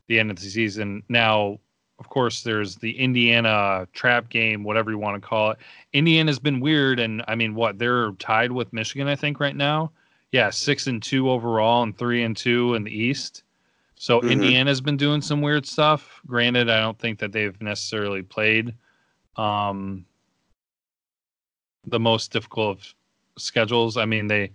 the 0.06 0.20
end 0.20 0.30
of 0.30 0.36
the 0.36 0.42
season. 0.42 1.02
Now, 1.08 1.58
of 1.98 2.10
course, 2.10 2.42
there's 2.42 2.76
the 2.76 2.98
Indiana 2.98 3.88
trap 3.94 4.28
game, 4.28 4.64
whatever 4.64 4.90
you 4.90 4.98
want 4.98 5.20
to 5.20 5.26
call 5.26 5.52
it. 5.52 5.58
Indiana's 5.94 6.38
been 6.38 6.60
weird, 6.60 7.00
and 7.00 7.22
I 7.26 7.34
mean, 7.36 7.54
what 7.54 7.78
they're 7.78 8.12
tied 8.12 8.52
with 8.52 8.72
Michigan, 8.72 9.08
I 9.08 9.16
think, 9.16 9.40
right 9.40 9.56
now. 9.56 9.90
Yeah, 10.30 10.50
six 10.50 10.86
and 10.86 11.02
two 11.02 11.30
overall, 11.30 11.82
and 11.82 11.96
three 11.96 12.22
and 12.22 12.36
two 12.36 12.74
in 12.74 12.84
the 12.84 12.92
East. 12.92 13.44
So 13.96 14.20
Mhm. 14.20 14.30
Indiana's 14.32 14.80
been 14.82 14.96
doing 14.98 15.22
some 15.22 15.40
weird 15.40 15.64
stuff. 15.66 16.20
Granted, 16.26 16.68
I 16.68 16.80
don't 16.80 16.98
think 16.98 17.18
that 17.18 17.32
they've 17.32 17.60
necessarily 17.62 18.22
played 18.22 18.74
um, 19.36 20.04
the 21.86 22.00
most 22.00 22.32
difficult 22.32 22.78
of 22.78 22.94
schedules. 23.38 23.96
I 23.96 24.04
mean, 24.04 24.26
they 24.26 24.50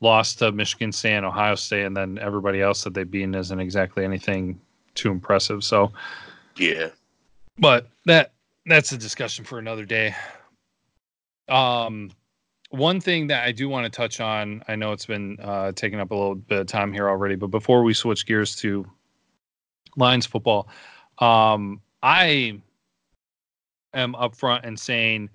lost 0.00 0.38
to 0.40 0.52
Michigan 0.52 0.92
State 0.92 1.14
and 1.14 1.26
Ohio 1.26 1.54
State, 1.54 1.84
and 1.84 1.96
then 1.96 2.18
everybody 2.18 2.60
else 2.60 2.84
that 2.84 2.94
they've 2.94 3.10
beaten 3.10 3.34
isn't 3.34 3.60
exactly 3.60 4.04
anything 4.04 4.60
too 4.94 5.10
impressive. 5.10 5.64
So, 5.64 5.92
Yeah. 6.56 6.88
but 7.58 7.88
that 8.06 8.32
that's 8.66 8.92
a 8.92 8.96
discussion 8.98 9.44
for 9.44 9.58
another 9.58 9.84
day. 9.84 10.14
Um, 11.48 12.10
one 12.70 13.00
thing 13.00 13.26
that 13.26 13.44
I 13.44 13.52
do 13.52 13.68
want 13.68 13.84
to 13.84 13.90
touch 13.94 14.20
on, 14.20 14.62
I 14.68 14.74
know 14.74 14.92
it's 14.92 15.06
been 15.06 15.38
uh, 15.40 15.72
taking 15.72 16.00
up 16.00 16.10
a 16.10 16.14
little 16.14 16.34
bit 16.34 16.60
of 16.60 16.66
time 16.66 16.92
here 16.92 17.08
already, 17.08 17.34
but 17.34 17.48
before 17.48 17.82
we 17.82 17.92
switch 17.92 18.26
gears 18.26 18.56
to 18.56 18.86
Lions 19.96 20.26
football, 20.26 20.68
um, 21.18 21.80
I 22.02 22.60
am 23.92 24.14
upfront 24.14 24.60
and 24.64 24.78
saying 24.78 25.28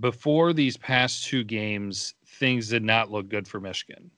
before 0.00 0.52
these 0.52 0.76
past 0.76 1.24
two 1.24 1.44
games, 1.44 2.14
things 2.26 2.68
did 2.68 2.82
not 2.82 3.10
look 3.10 3.28
good 3.28 3.46
for 3.46 3.60
Michigan, 3.60 4.10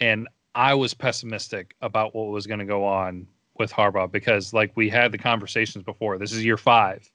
and 0.00 0.28
I 0.54 0.74
was 0.74 0.94
pessimistic 0.94 1.74
about 1.82 2.14
what 2.14 2.28
was 2.28 2.46
going 2.46 2.60
to 2.60 2.64
go 2.64 2.84
on 2.84 3.26
with 3.58 3.72
Harbaugh 3.72 4.10
because, 4.10 4.52
like 4.52 4.76
we 4.76 4.88
had 4.88 5.12
the 5.12 5.18
conversations 5.18 5.84
before, 5.84 6.18
this 6.18 6.32
is 6.32 6.44
year 6.44 6.56
five. 6.56 7.10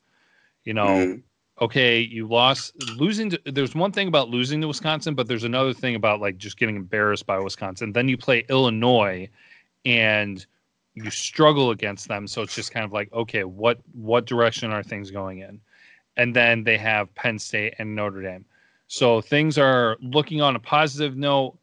You 0.64 0.74
know, 0.76 0.86
Mhm. 0.86 1.24
okay, 1.60 2.00
you 2.00 2.28
lost 2.28 2.74
losing. 2.78 3.32
To, 3.32 3.42
there's 3.46 3.74
one 3.74 3.92
thing 3.92 4.08
about 4.08 4.30
losing 4.30 4.62
to 4.62 4.68
Wisconsin, 4.68 5.16
but 5.16 5.28
there's 5.28 5.44
another 5.44 5.74
thing 5.74 5.96
about 5.96 6.22
like 6.22 6.38
just 6.38 6.58
getting 6.58 6.76
embarrassed 6.76 7.26
by 7.26 7.40
Wisconsin. 7.40 7.92
Then 7.94 8.08
you 8.08 8.18
play 8.18 8.46
Illinois, 8.50 9.28
and 9.86 10.46
you 10.94 11.10
struggle 11.10 11.72
against 11.72 12.08
them. 12.08 12.28
So 12.28 12.42
it's 12.44 12.54
just 12.54 12.72
kind 12.72 12.86
of 12.86 12.94
like, 12.94 13.12
okay, 13.14 13.44
what 13.44 13.80
what 13.94 14.26
direction 14.26 14.72
are 14.72 14.84
things 14.84 15.10
going 15.10 15.40
in? 15.40 15.62
And 16.18 16.36
then 16.36 16.64
they 16.64 16.78
have 16.78 17.14
Penn 17.16 17.40
State 17.40 17.76
and 17.78 17.96
Notre 17.96 18.22
Dame. 18.22 18.46
So 18.88 19.22
things 19.22 19.58
are 19.58 19.98
looking 20.02 20.42
on 20.42 20.56
a 20.56 20.60
positive 20.60 21.16
note. 21.16 21.58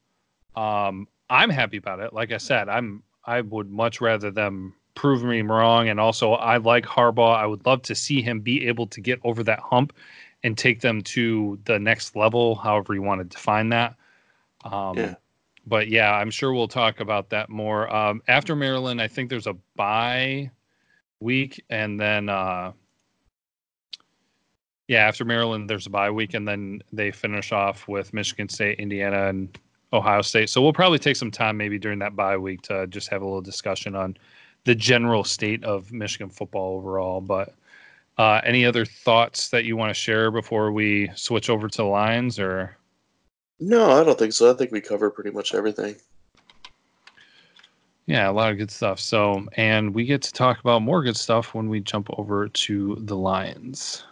Um, 0.57 1.07
I'm 1.29 1.51
happy 1.51 1.77
about 1.77 2.01
it. 2.01 2.13
Like 2.13 2.33
I 2.33 2.39
said, 2.39 2.69
I'm 2.69 3.03
I 3.25 3.43
would 3.43 3.71
much 3.71 4.01
rather 4.01 4.31
them 4.31 4.75
prove 4.95 5.23
me 5.23 5.43
wrong. 5.43 5.89
And 5.91 6.01
also, 6.01 6.33
I 6.33 6.57
like 6.57 6.87
Harbaugh. 6.87 7.37
I 7.37 7.47
would 7.47 7.65
love 7.67 7.83
to 7.83 7.95
see 7.95 8.23
him 8.23 8.41
be 8.41 8.67
able 8.67 8.87
to 8.89 9.01
get 9.01 9.21
over 9.23 9.43
that 9.45 9.61
hump 9.61 9.93
and 10.43 10.57
take 10.57 10.81
them 10.81 11.03
to 11.03 11.59
the 11.65 11.79
next 11.79 12.17
level, 12.17 12.55
however 12.55 12.95
you 12.95 13.03
want 13.03 13.21
to 13.21 13.25
define 13.25 13.69
that. 13.69 13.95
Um, 14.65 14.97
Yeah. 14.97 15.15
But 15.67 15.89
yeah, 15.89 16.15
I'm 16.15 16.31
sure 16.31 16.55
we'll 16.55 16.67
talk 16.67 17.01
about 17.01 17.29
that 17.29 17.51
more. 17.51 17.95
Um, 17.95 18.23
after 18.27 18.57
Maryland, 18.57 19.03
I 19.03 19.09
think 19.09 19.29
there's 19.29 19.47
a 19.47 19.57
bye 19.77 20.51
week, 21.21 21.63
and 21.69 22.01
then 22.01 22.31
uh, 22.31 22.73
yeah, 24.89 25.07
after 25.07 25.25
Maryland, 25.25 25.69
there's 25.69 25.87
a 25.87 25.91
bye 25.91 26.11
week, 26.11 26.33
and 26.33 26.49
then 26.49 26.83
they 26.93 27.11
finish 27.11 27.53
off 27.53 27.87
with 27.87 28.15
Michigan 28.15 28.49
State, 28.49 28.79
Indiana, 28.79 29.29
and 29.29 29.57
Ohio 29.93 30.23
State. 30.23 30.49
So 30.49 30.63
we'll 30.63 30.73
probably 30.73 30.99
take 30.99 31.17
some 31.17 31.31
time 31.31 31.59
maybe 31.59 31.79
during 31.79 31.99
that 32.01 32.17
bye 32.17 32.39
week 32.39 32.63
to 32.63 32.87
just 32.87 33.09
have 33.09 33.21
a 33.21 33.25
little 33.25 33.43
discussion 33.43 33.95
on 33.95 34.17
the 34.65 34.75
general 34.75 35.25
state 35.25 35.63
of 35.63 35.93
Michigan 35.93 36.31
football 36.31 36.77
overall. 36.77 37.21
But 37.21 37.55
uh, 38.17 38.41
any 38.45 38.65
other 38.65 38.87
thoughts 38.87 39.51
that 39.51 39.65
you 39.67 39.77
want 39.77 39.91
to 39.91 39.95
share 39.95 40.31
before 40.31 40.73
we 40.73 41.11
switch 41.15 41.51
over 41.51 41.69
to 41.69 41.77
the 41.77 41.85
Lions, 41.85 42.39
or 42.39 42.75
No, 43.61 43.91
I 43.91 44.03
don't 44.05 44.19
think 44.19 44.33
so. 44.33 44.51
I 44.51 44.57
think 44.57 44.73
we 44.73 44.81
cover 44.81 45.11
pretty 45.11 45.31
much 45.31 45.55
everything. 45.55 45.97
yeah, 48.07 48.31
a 48.31 48.33
lot 48.33 48.51
of 48.51 48.57
good 48.57 48.71
stuff. 48.71 48.99
So, 48.99 49.47
and 49.59 49.95
we 49.95 50.07
get 50.07 50.23
to 50.23 50.33
talk 50.33 50.61
about 50.61 50.81
more 50.81 51.03
good 51.03 51.17
stuff 51.17 51.55
when 51.55 51.69
we 51.69 51.81
jump 51.81 52.09
over 52.19 52.49
to 52.49 52.97
the 53.01 53.17
Lions. 53.17 54.05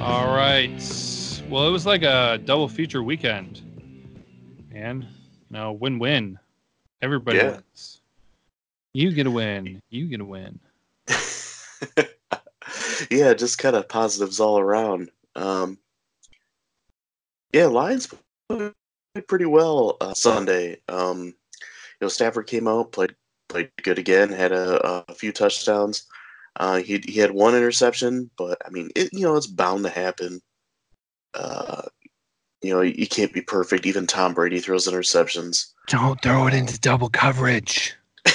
All 0.00 0.34
right. 0.34 0.70
Well, 1.48 1.68
it 1.68 1.70
was 1.70 1.86
like 1.86 2.02
a 2.02 2.40
double 2.44 2.68
feature 2.68 3.02
weekend. 3.02 3.62
And 4.72 5.06
no 5.50 5.72
win 5.72 5.98
win 5.98 6.38
Everybody 7.02 7.38
Yeah. 7.38 7.50
wins. 7.52 8.00
You 8.92 9.12
get 9.12 9.26
a 9.26 9.30
win. 9.30 9.80
You 9.90 10.06
get 10.06 10.20
a 10.20 10.24
win. 10.24 10.58
yeah, 13.10 13.34
just 13.34 13.58
kind 13.58 13.76
of 13.76 13.88
positives 13.88 14.40
all 14.40 14.58
around. 14.58 15.10
Um, 15.36 15.78
yeah, 17.52 17.66
Lions 17.66 18.08
played 18.48 18.72
pretty 19.28 19.46
well 19.46 19.96
uh, 20.00 20.14
Sunday. 20.14 20.80
Um, 20.88 21.24
you 21.26 21.32
know, 22.02 22.08
Stafford 22.08 22.46
came 22.46 22.68
out, 22.68 22.92
played 22.92 23.14
played 23.48 23.70
good 23.82 23.98
again, 23.98 24.30
had 24.30 24.52
a, 24.52 25.04
a 25.10 25.14
few 25.14 25.32
touchdowns. 25.32 26.06
Uh, 26.56 26.78
he 26.78 27.02
he 27.06 27.18
had 27.20 27.30
one 27.32 27.54
interception, 27.54 28.30
but 28.36 28.58
I 28.66 28.70
mean, 28.70 28.90
it 28.96 29.12
you 29.12 29.22
know 29.22 29.36
it's 29.36 29.46
bound 29.46 29.84
to 29.84 29.90
happen. 29.90 30.40
Uh, 31.34 31.82
you 32.62 32.74
know, 32.74 32.80
you 32.82 33.06
can't 33.06 33.32
be 33.32 33.40
perfect. 33.40 33.86
Even 33.86 34.06
Tom 34.06 34.34
Brady 34.34 34.60
throws 34.60 34.86
interceptions. 34.88 35.70
Don't 35.88 36.20
throw 36.20 36.46
it 36.46 36.54
into 36.54 36.78
double 36.78 37.08
coverage. 37.08 37.94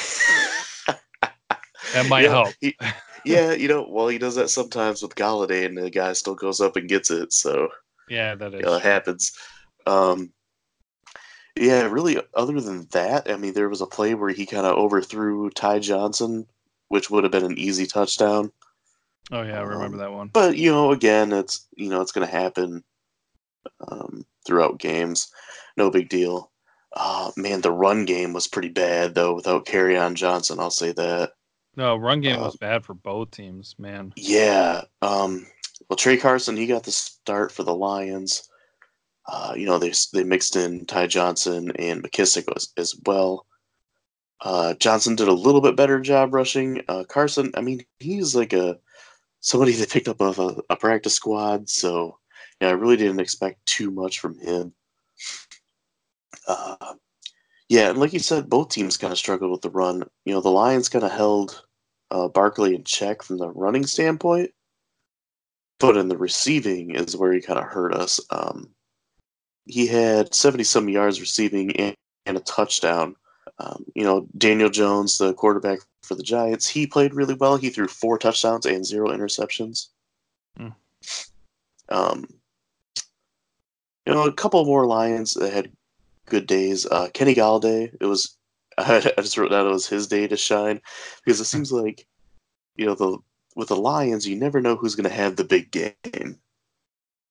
That 1.94 2.10
might 2.10 2.24
Yeah, 2.24 2.30
help. 2.30 2.56
he- 2.60 2.78
yeah, 3.24 3.54
you 3.54 3.68
know, 3.68 3.88
well, 3.90 4.08
he 4.10 4.18
does 4.18 4.36
that 4.36 4.50
sometimes 4.50 5.02
with 5.02 5.16
Golladay, 5.16 5.66
and 5.66 5.78
the 5.78 5.90
guy 5.90 6.12
still 6.14 6.36
goes 6.36 6.60
up 6.60 6.76
and 6.76 6.90
gets 6.90 7.10
it. 7.10 7.32
So 7.32 7.70
Yeah, 8.10 8.36
that 8.36 8.54
is. 8.54 8.60
you 8.60 8.66
know, 8.66 8.76
it 8.76 8.84
happens. 8.84 9.34
Um, 9.86 10.32
yeah, 11.58 11.84
really. 11.84 12.20
Other 12.34 12.60
than 12.60 12.88
that, 12.92 13.32
I 13.32 13.38
mean, 13.38 13.54
there 13.54 13.70
was 13.70 13.82
a 13.82 13.88
play 13.88 14.14
where 14.14 14.30
he 14.30 14.46
kind 14.46 14.66
of 14.66 14.78
overthrew 14.78 15.50
Ty 15.52 15.80
Johnson, 15.80 16.48
which 16.90 17.10
would 17.10 17.24
have 17.24 17.32
been 17.32 17.46
an 17.46 17.58
easy 17.58 17.86
touchdown. 17.86 18.52
oh 19.32 19.42
yeah, 19.42 19.60
I 19.60 19.62
remember 19.62 19.96
um, 19.96 19.98
that 19.98 20.12
one. 20.12 20.28
But 20.30 20.58
you 20.58 20.72
know, 20.72 20.92
again, 20.92 21.32
it's 21.32 21.68
you 21.76 21.90
know, 21.90 22.02
it's 22.02 22.12
going 22.12 22.28
to 22.28 22.34
happen 22.34 22.84
um, 23.88 24.26
throughout 24.46 24.80
games. 24.80 25.32
No 25.78 25.90
big 25.90 26.10
deal. 26.10 26.52
Uh, 26.96 27.32
man, 27.36 27.62
the 27.62 27.72
run 27.72 28.06
game 28.06 28.34
was 28.34 28.48
pretty 28.48 28.70
bad 28.70 29.16
though. 29.16 29.36
Without 29.36 29.66
Kerryon 29.66 30.16
Johnson, 30.16 30.60
I'll 30.60 30.72
say 30.72 30.92
that. 30.94 31.32
No, 31.78 31.98
run 31.98 32.22
game 32.22 32.40
uh, 32.40 32.46
was 32.46 32.56
bad 32.56 32.86
for 32.86 32.94
both 32.94 33.32
teams, 33.32 33.76
man. 33.78 34.14
Yeah. 34.16 34.84
Um, 35.02 35.46
well, 35.90 35.98
Tra 35.98 36.18
Carson, 36.18 36.58
he 36.58 36.68
got 36.68 36.84
the 36.84 36.92
start 36.92 37.52
for 37.52 37.64
the 37.64 37.76
Lions. 37.76 38.50
Uh, 39.28 39.54
you 39.56 39.66
know, 39.66 39.80
they 39.80 39.92
they 40.14 40.24
mixed 40.24 40.56
in 40.56 40.86
Ty 40.86 41.08
Johnson 41.08 41.72
and 41.78 42.04
McKissic 42.04 42.46
as, 42.56 42.70
as 42.78 42.96
well. 43.06 43.46
Uh, 44.42 44.74
Johnson 44.76 45.16
did 45.16 45.28
a 45.28 45.34
little 45.34 45.62
bit 45.62 45.76
better 45.76 46.00
job 46.00 46.34
rushing. 46.34 46.82
Uh, 46.88 47.04
Carson, 47.06 47.52
I 47.56 47.62
mean, 47.62 47.84
he's 48.00 48.36
like 48.36 48.54
a 48.54 48.78
somebody 49.40 49.72
they 49.74 49.86
picked 49.86 50.08
up 50.08 50.22
off 50.22 50.40
a, 50.40 50.62
a 50.70 50.76
practice 50.76 51.16
squad, 51.16 51.70
so 51.70 52.20
yeah, 52.62 52.70
I 52.70 52.72
really 52.72 52.98
didn't 52.98 53.20
expect 53.20 53.66
too 53.66 53.92
much 53.92 54.20
from 54.20 54.38
him. 54.40 54.74
Uh, 56.48 56.94
yeah, 57.70 57.90
and 57.90 57.98
like 57.98 58.14
you 58.14 58.20
said, 58.20 58.50
both 58.50 58.70
teams 58.70 58.98
kind 58.98 59.12
of 59.12 59.18
struggled 59.18 59.52
with 59.52 59.62
the 59.62 59.70
run. 59.70 60.04
You 60.26 60.34
know, 60.34 60.42
the 60.42 60.50
Lions 60.50 60.90
kind 60.90 61.04
of 61.04 61.12
held 61.12 61.64
uh, 62.12 62.28
Barkley 62.28 62.76
in 62.76 62.84
check 62.84 63.24
from 63.24 63.38
the 63.38 63.50
running 63.50 63.86
standpoint, 63.88 64.52
but 65.80 65.98
in 65.98 66.08
the 66.08 66.18
receiving 66.18 66.96
is 66.96 67.16
where 67.16 67.34
he 67.34 67.42
kind 67.42 67.60
of 67.60 67.66
hurt 67.66 67.94
us. 67.94 68.20
Um, 68.30 68.70
he 69.66 69.88
had 69.88 70.34
70 70.34 70.64
some 70.64 70.90
yards 70.90 71.20
receiving 71.20 71.76
and, 71.76 71.96
and 72.26 72.38
a 72.38 72.42
touchdown. 72.42 73.16
Um, 73.60 73.86
you 73.96 74.04
know, 74.04 74.28
Daniel 74.38 74.70
Jones, 74.70 75.18
the 75.18 75.34
quarterback 75.34 75.80
for 76.04 76.16
the 76.16 76.24
Giants, 76.24 76.68
he 76.68 76.86
played 76.86 77.14
really 77.14 77.36
well. 77.36 77.58
He 77.58 77.70
threw 77.70 77.88
four 77.88 78.18
touchdowns 78.18 78.66
and 78.66 78.86
zero 78.86 79.10
interceptions. 79.10 79.88
Hmm. 80.58 80.70
Um, 81.90 82.26
you 84.06 84.14
know, 84.14 84.26
a 84.26 84.34
couple 84.34 84.64
more 84.66 84.86
Lions 84.86 85.34
that 85.36 85.54
had 85.54 85.72
good 86.26 86.48
days. 86.48 86.86
Uh, 86.86 87.10
Kenny 87.14 87.36
Golladay, 87.36 87.96
it 88.00 88.06
was 88.06 88.38
I 88.78 89.00
just 89.18 89.38
wrote 89.38 89.52
down 89.52 89.68
it 89.68 89.72
was 89.72 89.88
his 89.88 90.08
day 90.08 90.28
to 90.28 90.36
shine 90.36 90.82
because 91.24 91.40
it 91.40 91.46
seems 91.46 91.72
like 91.72 92.06
you 92.76 92.86
know 92.86 92.96
the 92.96 93.18
with 93.56 93.70
the 93.70 93.76
Lions, 93.76 94.28
you 94.28 94.36
never 94.36 94.62
know 94.62 94.76
who's 94.76 94.96
going 94.96 95.10
to 95.10 95.16
have 95.16 95.36
the 95.36 95.44
big 95.44 95.72
game. 95.72 96.40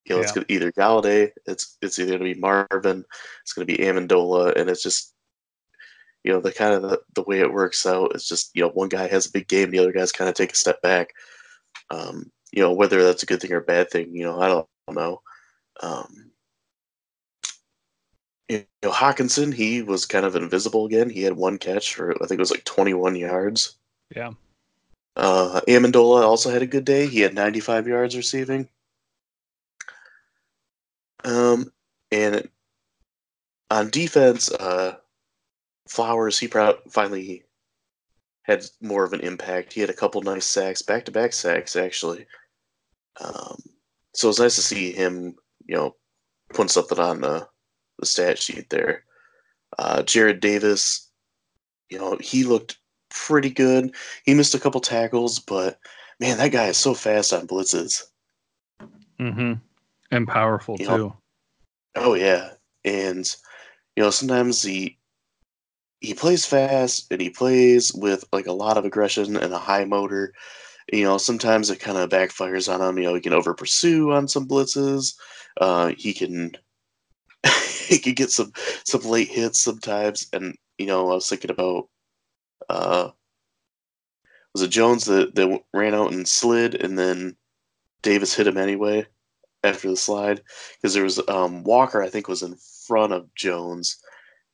You 0.04 0.16
know, 0.16 0.20
it's 0.20 0.32
gonna, 0.32 0.46
either 0.48 0.70
Golladay, 0.72 1.30
it's 1.46 1.78
it's 1.80 1.98
either 1.98 2.18
going 2.18 2.28
to 2.28 2.34
be 2.34 2.40
Marvin, 2.40 3.04
it's 3.42 3.52
going 3.52 3.66
to 3.66 3.76
be 3.76 3.82
Amendola, 3.82 4.54
and 4.54 4.68
it's 4.68 4.82
just 4.82 5.14
you 6.24 6.32
know 6.32 6.40
the 6.40 6.52
kind 6.52 6.74
of 6.74 6.82
the, 6.82 7.00
the 7.14 7.22
way 7.22 7.40
it 7.40 7.52
works 7.52 7.86
out. 7.86 8.12
It's 8.14 8.28
just 8.28 8.50
you 8.54 8.62
know 8.62 8.68
one 8.70 8.88
guy 8.88 9.06
has 9.08 9.26
a 9.26 9.32
big 9.32 9.48
game, 9.48 9.70
the 9.70 9.78
other 9.78 9.92
guys 9.92 10.12
kind 10.12 10.28
of 10.28 10.34
take 10.34 10.52
a 10.52 10.56
step 10.56 10.82
back. 10.82 11.10
Um, 11.90 12.30
you 12.52 12.60
know 12.62 12.72
whether 12.72 13.02
that's 13.02 13.22
a 13.22 13.26
good 13.26 13.40
thing 13.40 13.52
or 13.52 13.58
a 13.58 13.62
bad 13.62 13.90
thing, 13.90 14.14
you 14.14 14.24
know 14.24 14.40
I 14.40 14.48
don't 14.48 14.68
know. 14.90 15.22
Um, 15.82 16.30
you 18.50 18.64
know 18.82 18.90
Hockenson, 18.90 19.54
he 19.54 19.80
was 19.80 20.04
kind 20.04 20.26
of 20.26 20.36
invisible 20.36 20.84
again. 20.84 21.08
He 21.08 21.22
had 21.22 21.34
one 21.34 21.56
catch 21.56 21.94
for 21.94 22.12
I 22.12 22.26
think 22.26 22.38
it 22.38 22.40
was 22.40 22.50
like 22.50 22.64
21 22.64 23.16
yards. 23.16 23.78
Yeah. 24.14 24.32
Uh, 25.16 25.60
Amendola 25.68 26.22
also 26.22 26.50
had 26.50 26.62
a 26.62 26.66
good 26.66 26.84
day. 26.84 27.06
He 27.06 27.20
had 27.20 27.34
95 27.34 27.86
yards 27.86 28.16
receiving. 28.16 28.68
Um, 31.24 31.72
and 32.10 32.48
on 33.70 33.90
defense, 33.90 34.50
uh, 34.52 34.96
Flowers, 35.88 36.38
he 36.38 36.48
proud 36.48 36.76
finally 36.90 37.44
had 38.42 38.64
more 38.80 39.04
of 39.04 39.12
an 39.12 39.20
impact. 39.20 39.72
He 39.72 39.80
had 39.80 39.90
a 39.90 39.94
couple 39.94 40.22
nice 40.22 40.46
sacks, 40.46 40.82
back 40.82 41.04
to 41.04 41.12
back 41.12 41.32
sacks, 41.32 41.76
actually. 41.76 42.26
Um, 43.20 43.56
so 44.14 44.28
it 44.28 44.30
was 44.30 44.40
nice 44.40 44.56
to 44.56 44.62
see 44.62 44.92
him, 44.92 45.36
you 45.66 45.76
know, 45.76 45.94
putting 46.50 46.68
something 46.68 46.98
on 46.98 47.20
the, 47.20 47.46
the 47.98 48.06
stat 48.06 48.38
sheet 48.38 48.70
there. 48.70 49.04
Uh, 49.78 50.02
Jarrad 50.02 50.40
Davis, 50.40 51.10
you 51.90 51.98
know, 51.98 52.16
he 52.20 52.44
looked 52.44 52.78
pretty 53.14 53.50
good. 53.50 53.94
He 54.24 54.34
missed 54.34 54.54
a 54.54 54.60
couple 54.60 54.80
tackles, 54.80 55.38
but 55.38 55.78
man, 56.20 56.38
that 56.38 56.52
guy 56.52 56.66
is 56.66 56.76
so 56.76 56.94
fast 56.94 57.32
on 57.32 57.46
blitzes. 57.46 58.02
Mm-hmm. 59.20 59.54
And 60.10 60.28
powerful 60.28 60.76
You 60.78 60.86
know, 60.86 60.96
too. 60.96 61.16
Oh 61.96 62.14
yeah, 62.14 62.50
and 62.84 63.24
you 63.96 64.02
know 64.02 64.10
sometimes 64.10 64.62
he 64.62 64.98
he 66.00 66.12
plays 66.12 66.44
fast 66.44 67.06
and 67.10 67.20
he 67.20 67.30
plays 67.30 67.92
with 67.94 68.24
like 68.32 68.46
a 68.46 68.52
lot 68.52 68.76
of 68.76 68.84
aggression 68.84 69.36
and 69.36 69.52
a 69.52 69.58
high 69.58 69.84
motor. 69.84 70.32
You 70.92 71.04
know 71.04 71.18
sometimes 71.18 71.70
it 71.70 71.80
kind 71.80 71.96
of 71.96 72.10
backfires 72.10 72.72
on 72.72 72.86
him. 72.86 72.98
You 72.98 73.04
know 73.04 73.14
he 73.14 73.20
can 73.20 73.32
over 73.32 73.54
pursue 73.54 74.12
on 74.12 74.28
some 74.28 74.46
blitzes. 74.46 75.14
Uh, 75.60 75.92
he 75.96 76.12
can 76.12 76.56
he 77.86 77.98
can 77.98 78.14
get 78.14 78.30
some 78.30 78.52
some 78.84 79.02
late 79.02 79.28
hits 79.28 79.60
sometimes. 79.60 80.26
And 80.32 80.56
you 80.78 80.86
know 80.86 81.10
I 81.10 81.14
was 81.14 81.28
thinking 81.28 81.50
about 81.50 81.88
uh, 82.68 83.10
was 84.52 84.62
it 84.62 84.68
Jones 84.68 85.04
that 85.06 85.34
that 85.34 85.62
ran 85.72 85.94
out 85.94 86.12
and 86.12 86.26
slid 86.26 86.74
and 86.74 86.98
then 86.98 87.36
Davis 88.02 88.34
hit 88.34 88.46
him 88.46 88.58
anyway 88.58 89.06
after 89.64 89.88
the 89.88 89.96
slide 89.96 90.42
because 90.76 90.94
there 90.94 91.04
was 91.04 91.20
um, 91.28 91.64
Walker, 91.64 92.02
I 92.02 92.08
think, 92.08 92.28
was 92.28 92.42
in 92.42 92.56
front 92.86 93.12
of 93.12 93.34
Jones, 93.34 93.98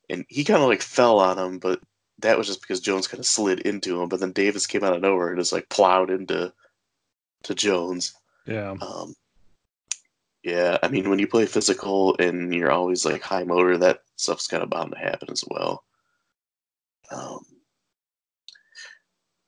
and 0.08 0.24
he 0.28 0.44
kind 0.44 0.62
of 0.62 0.68
like 0.68 0.82
fell 0.82 1.18
on 1.18 1.38
him, 1.38 1.58
but 1.58 1.80
that 2.20 2.38
was 2.38 2.46
just 2.46 2.62
because 2.62 2.80
Jones 2.80 3.08
kind 3.08 3.18
of 3.18 3.26
slid 3.26 3.60
into 3.60 4.00
him. 4.00 4.08
But 4.08 4.20
then 4.20 4.32
Davis 4.32 4.66
came 4.66 4.84
out 4.84 4.94
of 4.94 5.02
nowhere 5.02 5.28
and 5.28 5.38
just 5.38 5.52
like 5.52 5.68
plowed 5.68 6.10
into 6.10 6.52
to 7.44 7.54
Jones. 7.54 8.14
Yeah. 8.46 8.76
Um, 8.80 9.14
yeah, 10.42 10.78
I 10.82 10.88
mean, 10.88 11.10
when 11.10 11.18
you 11.18 11.26
play 11.26 11.44
physical 11.44 12.16
and 12.18 12.54
you're 12.54 12.70
always 12.70 13.04
like 13.04 13.20
high 13.20 13.44
motor, 13.44 13.76
that 13.78 14.00
stuff's 14.16 14.46
kind 14.46 14.62
of 14.62 14.70
bound 14.70 14.92
to 14.92 14.98
happen 14.98 15.28
as 15.30 15.44
well. 15.46 15.84
Um, 17.10 17.44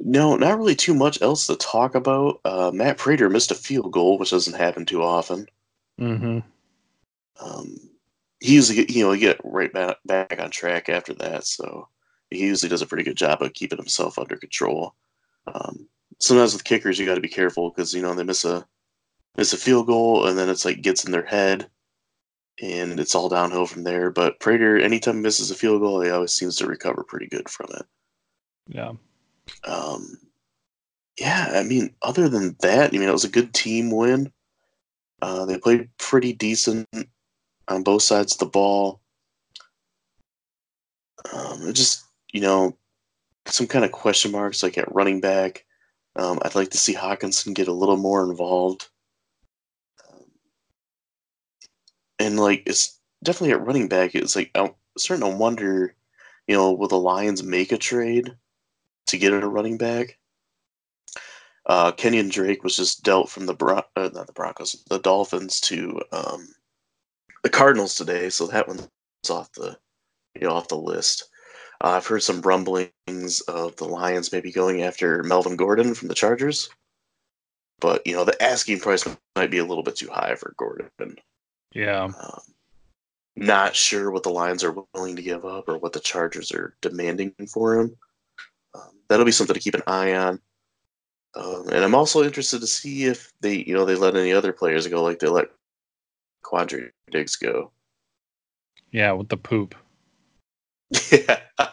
no, 0.04 0.34
not 0.36 0.58
really 0.58 0.74
too 0.74 0.94
much 0.94 1.22
else 1.22 1.46
to 1.46 1.56
talk 1.56 1.94
about. 1.94 2.40
Uh, 2.44 2.72
Matt 2.74 2.98
Prater 2.98 3.30
missed 3.30 3.52
a 3.52 3.54
field 3.54 3.92
goal, 3.92 4.18
which 4.18 4.30
doesn't 4.30 4.56
happen 4.58 4.84
too 4.84 5.02
often. 5.02 5.46
Mm-hmm. 6.00 6.40
Um, 7.40 7.76
he 8.40 8.54
usually 8.54 8.90
you 8.90 9.04
know 9.04 9.14
get 9.16 9.40
right 9.44 9.72
back 9.72 9.98
back 10.04 10.40
on 10.40 10.50
track 10.50 10.88
after 10.88 11.14
that, 11.14 11.46
so 11.46 11.88
he 12.30 12.40
usually 12.40 12.68
does 12.68 12.82
a 12.82 12.86
pretty 12.86 13.04
good 13.04 13.16
job 13.16 13.42
of 13.42 13.52
keeping 13.52 13.78
himself 13.78 14.18
under 14.18 14.36
control. 14.36 14.94
Um, 15.46 15.88
sometimes 16.18 16.52
with 16.52 16.64
kickers, 16.64 16.98
you 16.98 17.06
got 17.06 17.14
to 17.14 17.20
be 17.20 17.28
careful 17.28 17.70
because 17.70 17.94
you 17.94 18.02
know 18.02 18.12
they 18.14 18.24
miss 18.24 18.44
a 18.44 18.66
miss 19.36 19.52
a 19.52 19.56
field 19.56 19.86
goal 19.86 20.26
and 20.26 20.36
then 20.36 20.48
it's 20.48 20.64
like 20.64 20.82
gets 20.82 21.04
in 21.04 21.12
their 21.12 21.24
head, 21.24 21.70
and 22.60 22.98
it's 22.98 23.14
all 23.14 23.28
downhill 23.28 23.66
from 23.66 23.84
there. 23.84 24.10
But 24.10 24.40
Prater, 24.40 24.78
anytime 24.78 25.16
he 25.16 25.20
misses 25.20 25.52
a 25.52 25.54
field 25.54 25.80
goal, 25.80 26.00
he 26.00 26.10
always 26.10 26.32
seems 26.32 26.56
to 26.56 26.66
recover 26.66 27.04
pretty 27.04 27.28
good 27.28 27.48
from 27.48 27.68
it. 27.74 27.86
Yeah. 28.66 28.92
Um, 29.64 30.18
yeah, 31.18 31.52
I 31.54 31.62
mean, 31.62 31.94
other 32.02 32.28
than 32.28 32.56
that, 32.60 32.92
I 32.92 32.98
mean, 32.98 33.08
it 33.08 33.12
was 33.12 33.24
a 33.24 33.30
good 33.30 33.52
team 33.54 33.90
win. 33.90 34.32
Uh, 35.20 35.44
they 35.44 35.58
played 35.58 35.88
pretty 35.98 36.32
decent 36.32 36.88
on 37.68 37.82
both 37.82 38.02
sides 38.02 38.32
of 38.32 38.38
the 38.38 38.46
ball. 38.46 39.00
Um, 41.32 41.72
just, 41.72 42.04
you 42.32 42.40
know, 42.40 42.76
some 43.46 43.66
kind 43.66 43.84
of 43.84 43.92
question 43.92 44.32
marks 44.32 44.62
like 44.62 44.78
at 44.78 44.92
running 44.94 45.20
back. 45.20 45.64
Um, 46.16 46.40
I'd 46.42 46.54
like 46.54 46.70
to 46.70 46.78
see 46.78 46.94
Hockenson 46.94 47.54
get 47.54 47.68
a 47.68 47.72
little 47.72 47.96
more 47.96 48.28
involved. 48.28 48.88
Um, 50.08 50.24
and 52.18 52.40
like, 52.40 52.64
it's 52.66 52.98
definitely 53.22 53.52
at 53.52 53.64
running 53.64 53.88
back. 53.88 54.14
It's 54.14 54.34
like 54.34 54.50
I'm 54.54 54.70
starting 54.96 55.30
to 55.30 55.36
wonder 55.36 55.94
you 56.46 56.56
know, 56.56 56.72
will 56.72 56.88
the 56.88 56.98
Lions 56.98 57.42
make 57.42 57.72
a 57.72 57.78
trade 57.78 58.36
to 59.12 59.18
get 59.18 59.32
a 59.32 59.48
running 59.48 59.78
back? 59.78 60.18
Uh, 61.66 61.92
Kenyon 61.92 62.28
Drake 62.28 62.64
was 62.64 62.76
just 62.76 63.04
dealt 63.04 63.30
from 63.30 63.46
the 63.46 63.54
Bron- 63.54 63.84
uh, 63.94 64.10
not 64.12 64.26
the 64.26 64.32
Broncos, 64.32 64.82
the 64.88 64.98
Dolphins 64.98 65.60
to 65.60 66.00
um, 66.10 66.48
the 67.44 67.50
Cardinals 67.50 67.94
today, 67.94 68.30
so 68.30 68.46
that 68.48 68.66
one's 68.66 68.88
off 69.30 69.52
the 69.52 69.78
you 70.34 70.48
know 70.48 70.54
off 70.54 70.68
the 70.68 70.76
list. 70.76 71.28
Uh, 71.80 71.90
I've 71.90 72.06
heard 72.06 72.22
some 72.22 72.40
rumblings 72.40 73.40
of 73.46 73.76
the 73.76 73.84
Lions 73.84 74.32
maybe 74.32 74.50
going 74.50 74.82
after 74.82 75.22
Melvin 75.22 75.56
Gordon 75.56 75.94
from 75.94 76.08
the 76.08 76.14
Chargers, 76.14 76.68
but 77.78 78.04
you 78.06 78.14
know 78.14 78.24
the 78.24 78.42
asking 78.42 78.80
price 78.80 79.06
might 79.36 79.50
be 79.52 79.58
a 79.58 79.64
little 79.64 79.84
bit 79.84 79.96
too 79.96 80.10
high 80.10 80.34
for 80.34 80.54
Gordon. 80.56 80.90
Yeah. 81.72 82.04
Um, 82.04 82.40
not 83.36 83.76
sure 83.76 84.10
what 84.10 84.24
the 84.24 84.30
Lions 84.30 84.64
are 84.64 84.74
willing 84.94 85.16
to 85.16 85.22
give 85.22 85.44
up 85.44 85.68
or 85.68 85.78
what 85.78 85.92
the 85.92 86.00
Chargers 86.00 86.52
are 86.52 86.74
demanding 86.80 87.34
for 87.48 87.78
him. 87.78 87.96
That'll 89.12 89.26
be 89.26 89.32
something 89.32 89.52
to 89.52 89.60
keep 89.60 89.74
an 89.74 89.82
eye 89.86 90.14
on. 90.14 90.40
Um, 91.34 91.68
and 91.68 91.84
I'm 91.84 91.94
also 91.94 92.24
interested 92.24 92.60
to 92.60 92.66
see 92.66 93.04
if 93.04 93.30
they, 93.42 93.56
you 93.56 93.74
know, 93.74 93.84
they 93.84 93.94
let 93.94 94.16
any 94.16 94.32
other 94.32 94.54
players 94.54 94.86
go, 94.86 95.02
like 95.02 95.18
they 95.18 95.28
let 95.28 95.48
Quandre 96.42 96.92
Diggs 97.10 97.36
go. 97.36 97.72
Yeah, 98.90 99.12
with 99.12 99.28
the 99.28 99.36
poop. 99.36 99.74
Yeah, 101.10 101.40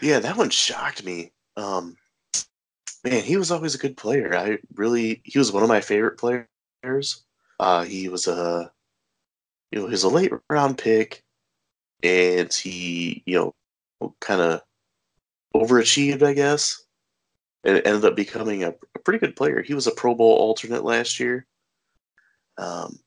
yeah, 0.00 0.20
that 0.20 0.38
one 0.38 0.48
shocked 0.48 1.04
me. 1.04 1.32
Um, 1.58 1.98
man, 3.04 3.22
he 3.22 3.36
was 3.36 3.50
always 3.50 3.74
a 3.74 3.78
good 3.78 3.98
player. 3.98 4.34
I 4.34 4.56
really, 4.74 5.20
he 5.22 5.38
was 5.38 5.52
one 5.52 5.62
of 5.62 5.68
my 5.68 5.82
favorite 5.82 6.16
players. 6.16 7.24
Uh, 7.60 7.84
he 7.84 8.08
was 8.08 8.26
a, 8.26 8.72
you 9.70 9.80
know, 9.80 9.86
he 9.86 9.90
was 9.90 10.04
a 10.04 10.08
late 10.08 10.32
round 10.48 10.78
pick, 10.78 11.22
and 12.02 12.50
he, 12.50 13.22
you 13.26 13.52
know, 14.00 14.14
kind 14.20 14.40
of 14.40 14.62
overachieved, 15.54 16.22
I 16.22 16.34
guess 16.34 16.84
and 17.64 17.80
ended 17.84 18.04
up 18.04 18.14
becoming 18.14 18.62
a, 18.62 18.74
a, 18.94 18.98
pretty 19.00 19.18
good 19.18 19.36
player. 19.36 19.62
He 19.62 19.74
was 19.74 19.86
a 19.86 19.92
Pro 19.92 20.14
Bowl 20.14 20.36
alternate 20.36 20.84
last 20.84 21.18
year. 21.18 21.46
Um, 22.58 22.98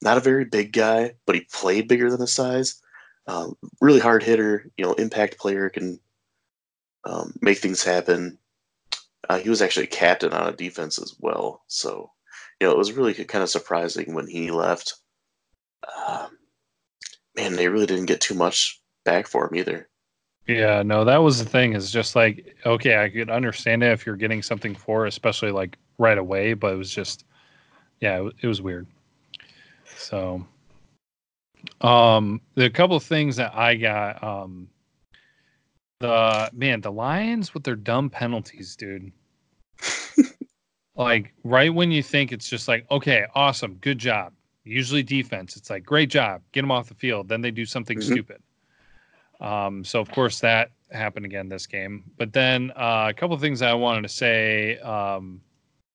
not 0.00 0.16
a 0.16 0.20
very 0.20 0.44
big 0.44 0.72
guy, 0.72 1.14
but 1.26 1.34
he 1.34 1.46
played 1.52 1.88
bigger 1.88 2.10
than 2.10 2.20
his 2.20 2.32
size. 2.32 2.80
Um, 3.26 3.56
really 3.80 4.00
hard 4.00 4.22
hitter, 4.22 4.70
you 4.76 4.84
know, 4.84 4.94
impact 4.94 5.38
player 5.38 5.68
can 5.68 6.00
um, 7.04 7.34
make 7.40 7.58
things 7.58 7.84
happen. 7.84 8.38
Uh, 9.28 9.38
he 9.38 9.48
was 9.48 9.62
actually 9.62 9.84
a 9.84 9.88
captain 9.88 10.32
on 10.32 10.48
a 10.48 10.56
defense 10.56 11.00
as 11.00 11.14
well, 11.20 11.62
so 11.68 12.10
you 12.60 12.66
know 12.66 12.72
it 12.72 12.78
was 12.78 12.92
really 12.92 13.14
kind 13.14 13.42
of 13.42 13.50
surprising 13.50 14.14
when 14.14 14.26
he 14.26 14.50
left. 14.50 14.94
Uh, 15.86 16.26
man, 17.36 17.54
they 17.54 17.68
really 17.68 17.86
didn't 17.86 18.06
get 18.06 18.20
too 18.20 18.34
much 18.34 18.82
back 19.04 19.28
for 19.28 19.46
him 19.46 19.54
either. 19.56 19.88
Yeah, 20.46 20.82
no, 20.82 21.04
that 21.04 21.18
was 21.18 21.42
the 21.42 21.48
thing. 21.48 21.74
Is 21.74 21.90
just 21.90 22.16
like 22.16 22.56
okay, 22.66 23.02
I 23.02 23.08
could 23.08 23.30
understand 23.30 23.82
it 23.82 23.92
if 23.92 24.04
you're 24.04 24.16
getting 24.16 24.42
something 24.42 24.74
for, 24.74 25.06
especially 25.06 25.52
like 25.52 25.78
right 25.98 26.18
away, 26.18 26.54
but 26.54 26.72
it 26.72 26.76
was 26.76 26.90
just, 26.90 27.24
yeah, 28.00 28.22
it, 28.22 28.34
it 28.42 28.46
was 28.48 28.60
weird. 28.60 28.86
So, 29.96 30.44
um, 31.80 32.40
the 32.56 32.70
couple 32.70 32.96
of 32.96 33.04
things 33.04 33.36
that 33.36 33.54
I 33.54 33.76
got, 33.76 34.22
um, 34.22 34.68
the 36.00 36.50
man, 36.52 36.80
the 36.80 36.90
Lions 36.90 37.54
with 37.54 37.62
their 37.62 37.76
dumb 37.76 38.10
penalties, 38.10 38.74
dude. 38.74 39.12
like 40.96 41.32
right 41.44 41.72
when 41.72 41.90
you 41.92 42.02
think 42.02 42.32
it's 42.32 42.48
just 42.48 42.66
like 42.66 42.84
okay, 42.90 43.26
awesome, 43.36 43.74
good 43.80 43.98
job. 43.98 44.32
Usually 44.64 45.04
defense, 45.04 45.56
it's 45.56 45.70
like 45.70 45.84
great 45.84 46.10
job, 46.10 46.42
get 46.50 46.62
them 46.62 46.72
off 46.72 46.88
the 46.88 46.94
field. 46.94 47.28
Then 47.28 47.40
they 47.42 47.52
do 47.52 47.64
something 47.64 47.98
mm-hmm. 47.98 48.12
stupid 48.12 48.42
um, 49.42 49.84
so 49.84 50.00
of 50.00 50.10
course 50.10 50.40
that 50.40 50.70
happened 50.92 51.26
again 51.26 51.48
this 51.48 51.66
game. 51.66 52.04
But 52.16 52.32
then 52.32 52.70
uh, 52.76 53.08
a 53.10 53.14
couple 53.14 53.34
of 53.34 53.40
things 53.40 53.60
I 53.60 53.74
wanted 53.74 54.02
to 54.02 54.08
say. 54.08 54.78
Um, 54.78 55.40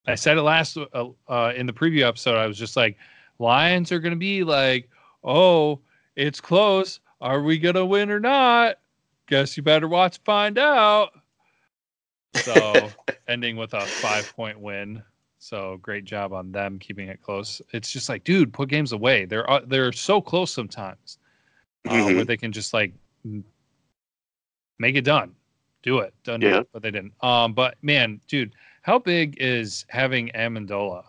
I 0.06 0.16
said 0.16 0.38
it 0.38 0.42
last 0.42 0.78
uh, 0.78 1.08
uh, 1.28 1.54
in 1.56 1.66
the 1.66 1.74
preview 1.74 2.08
episode. 2.08 2.38
I 2.38 2.48
was 2.48 2.58
just 2.58 2.76
like, 2.76 2.98
Lions 3.40 3.92
are 3.92 4.00
going 4.00 4.14
to 4.14 4.18
be 4.18 4.44
like, 4.44 4.90
oh, 5.24 5.80
it's 6.16 6.42
close. 6.42 7.00
Are 7.22 7.42
we 7.42 7.58
going 7.58 7.76
to 7.76 7.86
win 7.86 8.10
or 8.10 8.20
not? 8.20 8.80
Guess 9.28 9.58
you 9.58 9.64
better 9.64 9.88
watch 9.88 10.20
find 10.24 10.58
out. 10.58 11.12
So 12.36 12.90
ending 13.28 13.58
with 13.58 13.74
a 13.74 13.82
five 13.82 14.32
point 14.36 14.60
win. 14.60 15.04
So 15.40 15.78
great 15.82 16.06
job 16.06 16.34
on 16.34 16.52
them 16.52 16.80
keeping 16.80 17.10
it 17.10 17.22
close. 17.22 17.62
It's 17.74 17.92
just 17.92 18.10
like, 18.10 18.24
dude, 18.24 18.54
put 18.54 18.70
games 18.70 18.92
away. 18.92 19.26
They're 19.26 19.50
uh, 19.50 19.62
they're 19.66 19.92
so 19.92 20.22
close 20.22 20.52
sometimes, 20.52 21.20
uh, 21.88 21.92
mm-hmm. 21.92 22.16
where 22.16 22.26
they 22.26 22.38
can 22.38 22.52
just 22.52 22.74
like 22.74 22.94
make 24.80 24.96
it 24.96 25.06
done. 25.06 25.36
Do 25.84 26.00
it. 26.00 26.13
Done. 26.24 26.42
Yeah. 26.42 26.60
It, 26.60 26.70
but 26.74 26.82
they 26.82 26.92
didn't. 26.92 27.13
Um, 27.22 27.54
but 27.54 27.76
man, 27.82 28.20
dude, 28.28 28.54
how 28.82 29.00
big 29.00 29.38
is 29.40 29.86
having 29.90 30.30
Amendola? 30.30 31.04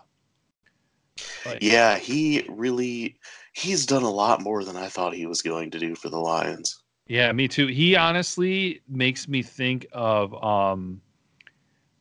Like, 1.45 1.59
yeah, 1.61 1.99
he 1.99 2.45
really 2.49 3.17
he's 3.53 3.87
done 3.87 4.03
a 4.03 4.11
lot 4.11 4.41
more 4.41 4.65
than 4.65 4.77
I 4.77 4.89
thought 4.89 5.15
he 5.15 5.27
was 5.27 5.43
going 5.43 5.71
to 5.73 5.79
do 5.79 5.95
for 5.95 6.09
the 6.09 6.19
Lions. 6.19 6.83
Yeah, 7.07 7.33
me 7.33 7.49
too. 7.49 7.67
He 7.67 7.97
honestly 7.97 8.83
makes 8.89 9.29
me 9.29 9.43
think 9.43 9.87
of 9.93 10.35
um 10.45 11.01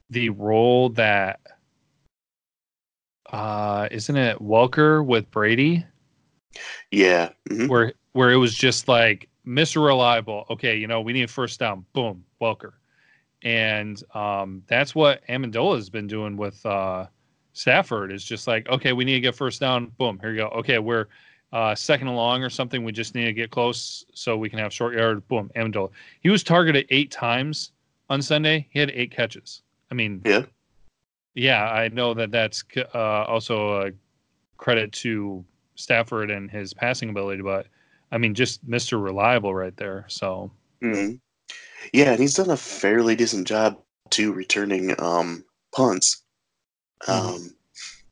the 0.09 0.29
role 0.29 0.89
that 0.89 1.39
uh 3.31 3.87
isn't 3.91 4.15
it 4.15 4.39
Welker 4.39 5.05
with 5.05 5.29
Brady? 5.31 5.85
Yeah. 6.91 7.29
Mm-hmm. 7.49 7.67
Where 7.67 7.93
where 8.13 8.31
it 8.31 8.37
was 8.37 8.55
just 8.55 8.87
like 8.87 9.29
Mr. 9.47 9.83
Reliable. 9.83 10.45
Okay, 10.49 10.75
you 10.75 10.87
know, 10.87 11.01
we 11.01 11.13
need 11.13 11.23
a 11.23 11.27
first 11.27 11.59
down. 11.59 11.85
Boom, 11.93 12.23
Welker. 12.41 12.73
And 13.43 14.01
um, 14.13 14.63
that's 14.67 14.93
what 14.93 15.25
Amendola 15.27 15.75
has 15.75 15.89
been 15.89 16.07
doing 16.07 16.35
with 16.35 16.63
uh, 16.65 17.05
Stafford 17.53 18.11
is 18.11 18.23
just 18.23 18.47
like, 18.47 18.67
okay, 18.67 18.93
we 18.93 19.05
need 19.05 19.13
to 19.13 19.19
get 19.21 19.35
first 19.35 19.59
down. 19.61 19.87
Boom, 19.97 20.19
here 20.19 20.31
you 20.31 20.37
go. 20.37 20.47
Okay, 20.49 20.79
we're 20.79 21.07
uh, 21.53 21.73
second 21.73 22.07
along 22.07 22.43
or 22.43 22.49
something. 22.49 22.83
We 22.83 22.91
just 22.91 23.15
need 23.15 23.25
to 23.25 23.33
get 23.33 23.51
close 23.51 24.05
so 24.13 24.37
we 24.37 24.49
can 24.49 24.59
have 24.59 24.73
short 24.73 24.95
yard. 24.95 25.25
Boom, 25.27 25.49
Amendola. 25.55 25.89
He 26.19 26.29
was 26.29 26.43
targeted 26.43 26.85
eight 26.89 27.09
times 27.09 27.71
on 28.09 28.21
Sunday. 28.21 28.67
He 28.69 28.79
had 28.79 28.91
eight 28.91 29.11
catches. 29.11 29.61
I 29.91 29.95
mean, 29.95 30.21
yeah, 30.25 30.43
yeah. 31.35 31.69
I 31.69 31.87
know 31.87 32.13
that 32.15 32.31
that's 32.31 32.63
uh, 32.93 33.23
also 33.23 33.87
a 33.87 33.91
credit 34.57 34.91
to 34.91 35.45
Stafford 35.75 36.31
and 36.31 36.51
his 36.51 36.73
passing 36.73 37.09
ability, 37.09 37.43
but 37.43 37.67
I 38.11 38.17
mean, 38.17 38.33
just 38.33 38.67
Mr. 38.67 39.01
Reliable 39.01 39.53
right 39.53 39.75
there. 39.77 40.05
So, 40.07 40.51
mm-hmm. 40.81 41.15
yeah, 41.93 42.11
and 42.11 42.19
he's 42.19 42.35
done 42.35 42.49
a 42.49 42.57
fairly 42.57 43.15
decent 43.15 43.47
job 43.47 43.77
too 44.09 44.33
returning 44.33 44.95
um, 44.99 45.43
punts. 45.73 46.23
Mm-hmm. 47.03 47.35
Um, 47.35 47.55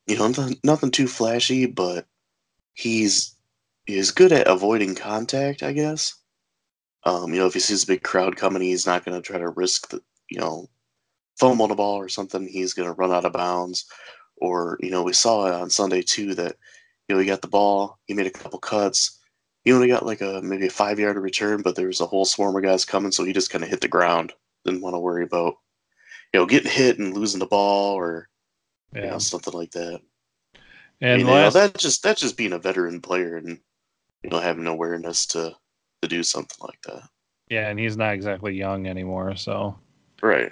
you 0.08 0.18
know, 0.18 0.28
nothing, 0.28 0.60
nothing 0.64 0.92
too 0.92 1.08
flashy, 1.08 1.66
but 1.66 2.06
he's 2.74 3.36
he's 3.86 4.12
good 4.12 4.32
at 4.32 4.48
avoiding 4.48 4.96
contact, 4.96 5.64
I 5.64 5.72
guess. 5.72 6.16
Um, 7.06 7.34
you 7.34 7.40
know, 7.40 7.46
if 7.46 7.54
he 7.54 7.60
sees 7.60 7.84
a 7.84 7.88
big 7.88 8.04
crowd 8.04 8.36
coming, 8.36 8.62
he's 8.62 8.86
not 8.86 9.06
going 9.06 9.20
to 9.20 9.26
try 9.26 9.38
to 9.38 9.50
risk 9.50 9.90
the, 9.90 10.02
you 10.30 10.40
know, 10.40 10.68
on 11.42 11.70
the 11.70 11.76
ball 11.76 11.98
or 11.98 12.10
something. 12.10 12.48
He's 12.48 12.74
going 12.74 12.88
to 12.88 12.96
run 12.96 13.12
out 13.12 13.26
of 13.26 13.34
bounds. 13.34 13.86
Or, 14.38 14.78
you 14.82 14.90
know, 14.90 15.04
we 15.04 15.14
saw 15.14 15.46
it 15.46 15.54
on 15.54 15.70
Sunday 15.70 16.02
too 16.02 16.34
that, 16.36 16.56
you 17.08 17.16
know, 17.16 17.22
he 17.22 17.28
got 17.28 17.42
the 17.42 17.48
ball, 17.48 18.00
he 18.06 18.14
made 18.14 18.28
a 18.28 18.32
couple 18.32 18.60
cuts, 18.60 19.20
he 19.66 19.74
only 19.74 19.88
got 19.88 20.06
like 20.06 20.22
a 20.22 20.42
maybe 20.44 20.68
a 20.68 20.72
five 20.72 21.00
yard 21.00 21.18
return, 21.18 21.62
but 21.64 21.76
there 21.76 21.88
was 21.88 22.00
a 22.00 22.06
whole 22.06 22.24
swarm 22.24 22.56
of 22.56 22.64
guys 22.64 22.86
coming, 22.86 23.12
so 23.12 23.26
he 23.26 23.34
just 23.34 23.50
kind 23.50 23.64
of 23.64 23.70
hit 23.70 23.82
the 23.82 23.88
ground. 23.88 24.32
Didn't 24.64 24.82
want 24.82 24.94
to 24.94 25.00
worry 25.00 25.24
about 25.24 25.56
you 26.32 26.40
know 26.40 26.46
getting 26.46 26.72
hit 26.72 27.00
and 27.00 27.14
losing 27.14 27.40
the 27.40 27.48
ball 27.48 27.96
or 27.96 28.30
yeah. 28.94 29.02
you 29.02 29.10
know 29.10 29.18
something 29.18 29.54
like 29.54 29.72
that. 29.72 30.00
And 31.02 31.14
I 31.14 31.18
mean, 31.18 31.28
last... 31.28 31.54
that 31.56 31.78
just 31.78 32.04
that's 32.04 32.22
just 32.22 32.38
being 32.38 32.54
a 32.54 32.60
veteran 32.60 33.02
player 33.02 33.38
and 33.38 33.60
you 34.24 34.30
know 34.30 34.40
having 34.40 34.68
awareness 34.68 35.26
to 35.28 35.56
to 36.04 36.08
do 36.08 36.22
something 36.22 36.60
like 36.62 36.82
that. 36.84 37.10
Yeah, 37.50 37.68
and 37.68 37.80
he's 37.80 37.98
not 37.98 38.14
exactly 38.14 38.54
young 38.54 38.86
anymore, 38.86 39.36
so 39.36 39.78
right. 40.22 40.52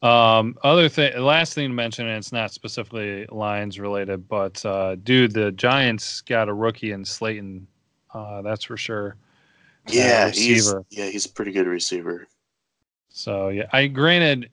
Um, 0.00 0.56
other 0.62 0.88
thing, 0.88 1.16
last 1.20 1.54
thing 1.54 1.70
to 1.70 1.74
mention, 1.74 2.06
and 2.06 2.18
it's 2.18 2.30
not 2.30 2.52
specifically 2.52 3.26
Lions 3.30 3.80
related, 3.80 4.28
but 4.28 4.64
uh, 4.64 4.94
dude, 4.96 5.32
the 5.32 5.50
Giants 5.52 6.20
got 6.20 6.48
a 6.48 6.54
rookie 6.54 6.92
in 6.92 7.04
Slayton 7.04 7.66
uh, 8.18 8.42
that's 8.42 8.64
for 8.64 8.76
sure. 8.76 9.16
Yeah, 9.88 10.26
uh, 10.26 10.32
he's 10.32 10.74
yeah 10.90 11.06
he's 11.06 11.26
a 11.26 11.30
pretty 11.30 11.52
good 11.52 11.66
receiver. 11.66 12.26
So 13.08 13.48
yeah, 13.48 13.68
I 13.72 13.86
granted 13.86 14.50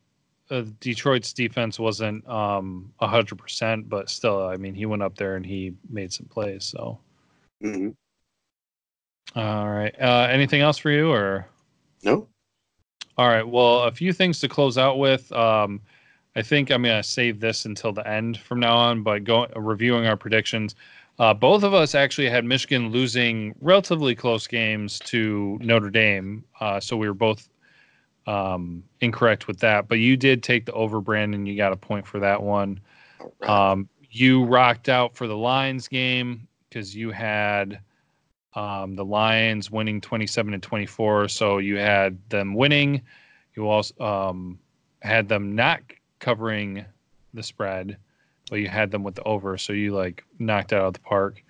uh, 0.49 0.63
Detroit's 0.79 1.33
defense 1.33 1.79
wasn't 1.79 2.27
um 2.27 2.91
hundred 2.99 3.37
percent, 3.37 3.89
but 3.89 4.09
still, 4.09 4.47
I 4.47 4.57
mean, 4.57 4.73
he 4.73 4.85
went 4.85 5.03
up 5.03 5.15
there 5.17 5.35
and 5.35 5.45
he 5.45 5.73
made 5.89 6.13
some 6.13 6.27
plays. 6.27 6.63
So. 6.65 6.99
Mm-hmm. 7.63 7.89
All 9.35 9.69
right. 9.69 9.93
Uh, 9.99 10.27
anything 10.29 10.61
else 10.61 10.77
for 10.77 10.91
you, 10.91 11.11
or? 11.11 11.47
No. 12.03 12.27
All 13.17 13.27
right. 13.27 13.47
Well, 13.47 13.81
a 13.83 13.91
few 13.91 14.13
things 14.13 14.39
to 14.41 14.47
close 14.47 14.77
out 14.77 14.99
with. 14.99 15.31
Um, 15.31 15.81
I 16.35 16.41
think 16.41 16.69
I'm 16.69 16.83
gonna 16.83 17.03
save 17.03 17.39
this 17.39 17.65
until 17.65 17.91
the 17.91 18.07
end 18.07 18.39
from 18.39 18.59
now 18.59 18.75
on. 18.75 19.03
But 19.03 19.23
going 19.23 19.49
reviewing 19.55 20.05
our 20.05 20.17
predictions, 20.17 20.75
uh, 21.19 21.33
both 21.33 21.63
of 21.63 21.73
us 21.73 21.95
actually 21.95 22.29
had 22.29 22.43
Michigan 22.43 22.89
losing 22.89 23.55
relatively 23.61 24.15
close 24.15 24.47
games 24.47 24.99
to 24.99 25.57
Notre 25.61 25.89
Dame, 25.89 26.43
uh, 26.59 26.79
so 26.79 26.97
we 26.97 27.07
were 27.07 27.13
both 27.13 27.47
um, 28.27 28.83
incorrect 29.01 29.47
with 29.47 29.59
that. 29.59 29.87
But 29.87 29.99
you 29.99 30.17
did 30.17 30.43
take 30.43 30.65
the 30.65 30.73
over, 30.73 30.99
Brandon. 30.99 31.45
You 31.45 31.55
got 31.55 31.71
a 31.71 31.77
point 31.77 32.05
for 32.05 32.19
that 32.19 32.41
one. 32.41 32.79
Um, 33.43 33.87
you 34.09 34.43
rocked 34.45 34.89
out 34.89 35.15
for 35.15 35.27
the 35.27 35.37
Lions 35.37 35.87
game 35.87 36.47
because 36.69 36.95
you 36.95 37.11
had 37.11 37.79
um, 38.53 38.95
the 38.95 39.05
Lions 39.05 39.69
winning 39.69 40.01
27 40.01 40.53
and 40.53 40.63
24. 40.63 41.27
So 41.27 41.57
you 41.57 41.77
had 41.77 42.17
them 42.29 42.55
winning. 42.55 43.01
You 43.55 43.67
also 43.69 43.93
um, 44.03 44.59
had 45.01 45.29
them 45.29 45.55
not 45.55 45.81
covering 46.19 46.85
the 47.33 47.43
spread 47.43 47.97
but 48.49 48.59
you 48.59 48.67
had 48.67 48.91
them 48.91 49.03
with 49.03 49.15
the 49.15 49.23
over, 49.23 49.57
so 49.57 49.73
you 49.73 49.93
like 49.93 50.23
knocked 50.39 50.73
out 50.73 50.85
of 50.85 50.93
the 50.93 50.99
park. 50.99 51.43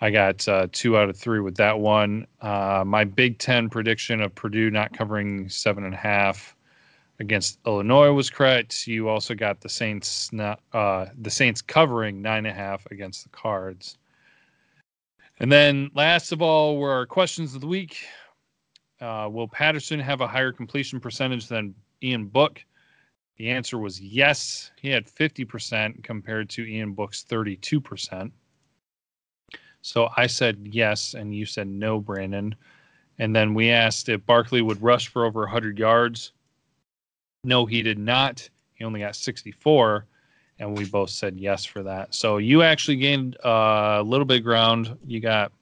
I 0.00 0.10
got 0.10 0.46
uh, 0.48 0.66
two 0.72 0.96
out 0.96 1.10
of 1.10 1.16
three 1.16 1.40
with 1.40 1.56
that 1.56 1.78
one. 1.78 2.26
Uh, 2.40 2.84
my 2.86 3.04
Big 3.04 3.38
Ten 3.38 3.68
prediction 3.68 4.20
of 4.22 4.34
Purdue 4.34 4.70
not 4.70 4.96
covering 4.96 5.48
seven 5.48 5.84
and 5.84 5.94
a 5.94 5.98
half 5.98 6.56
against 7.18 7.58
Illinois 7.66 8.12
was 8.12 8.30
correct. 8.30 8.86
You 8.86 9.08
also 9.08 9.34
got 9.34 9.60
the 9.60 9.68
Saints 9.68 10.32
not, 10.32 10.60
uh, 10.72 11.06
the 11.20 11.30
Saints 11.30 11.60
covering 11.60 12.22
nine 12.22 12.46
and 12.46 12.48
a 12.48 12.52
half 12.52 12.86
against 12.90 13.24
the 13.24 13.28
Cards. 13.28 13.98
And 15.38 15.52
then 15.52 15.90
last 15.94 16.32
of 16.32 16.40
all 16.40 16.78
were 16.78 16.92
our 16.92 17.06
questions 17.06 17.54
of 17.54 17.60
the 17.60 17.66
week. 17.66 17.98
Uh, 19.00 19.28
will 19.30 19.48
Patterson 19.48 20.00
have 20.00 20.20
a 20.20 20.26
higher 20.26 20.52
completion 20.52 20.98
percentage 20.98 21.46
than 21.46 21.74
Ian 22.02 22.26
Book? 22.26 22.62
The 23.36 23.48
answer 23.50 23.78
was 23.78 24.00
yes. 24.00 24.70
He 24.80 24.90
had 24.90 25.06
50% 25.06 26.02
compared 26.02 26.50
to 26.50 26.66
Ian 26.66 26.92
Book's 26.92 27.24
32%. 27.24 28.30
So 29.82 30.10
I 30.16 30.26
said 30.26 30.68
yes, 30.70 31.14
and 31.14 31.34
you 31.34 31.46
said 31.46 31.66
no, 31.66 32.00
Brandon. 32.00 32.54
And 33.18 33.34
then 33.34 33.54
we 33.54 33.70
asked 33.70 34.08
if 34.08 34.24
Barkley 34.26 34.62
would 34.62 34.82
rush 34.82 35.08
for 35.08 35.24
over 35.24 35.40
100 35.40 35.78
yards. 35.78 36.32
No, 37.44 37.66
he 37.66 37.82
did 37.82 37.98
not. 37.98 38.48
He 38.74 38.84
only 38.84 39.00
got 39.00 39.16
64, 39.16 40.06
and 40.58 40.76
we 40.76 40.84
both 40.86 41.10
said 41.10 41.38
yes 41.38 41.64
for 41.64 41.82
that. 41.82 42.14
So 42.14 42.38
you 42.38 42.62
actually 42.62 42.96
gained 42.96 43.36
uh, 43.44 43.98
a 43.98 44.02
little 44.02 44.26
bit 44.26 44.38
of 44.38 44.44
ground. 44.44 44.96
You 45.06 45.20
got 45.20 45.52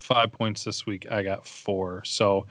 five 0.00 0.32
points 0.32 0.64
this 0.64 0.86
week. 0.86 1.06
I 1.10 1.22
got 1.22 1.46
four. 1.46 2.02
So 2.04 2.46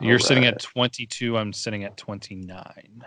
you're 0.00 0.16
right. 0.16 0.22
sitting 0.22 0.44
at 0.44 0.60
22. 0.60 1.36
I'm 1.36 1.52
sitting 1.52 1.84
at 1.84 1.96
29. 1.96 3.04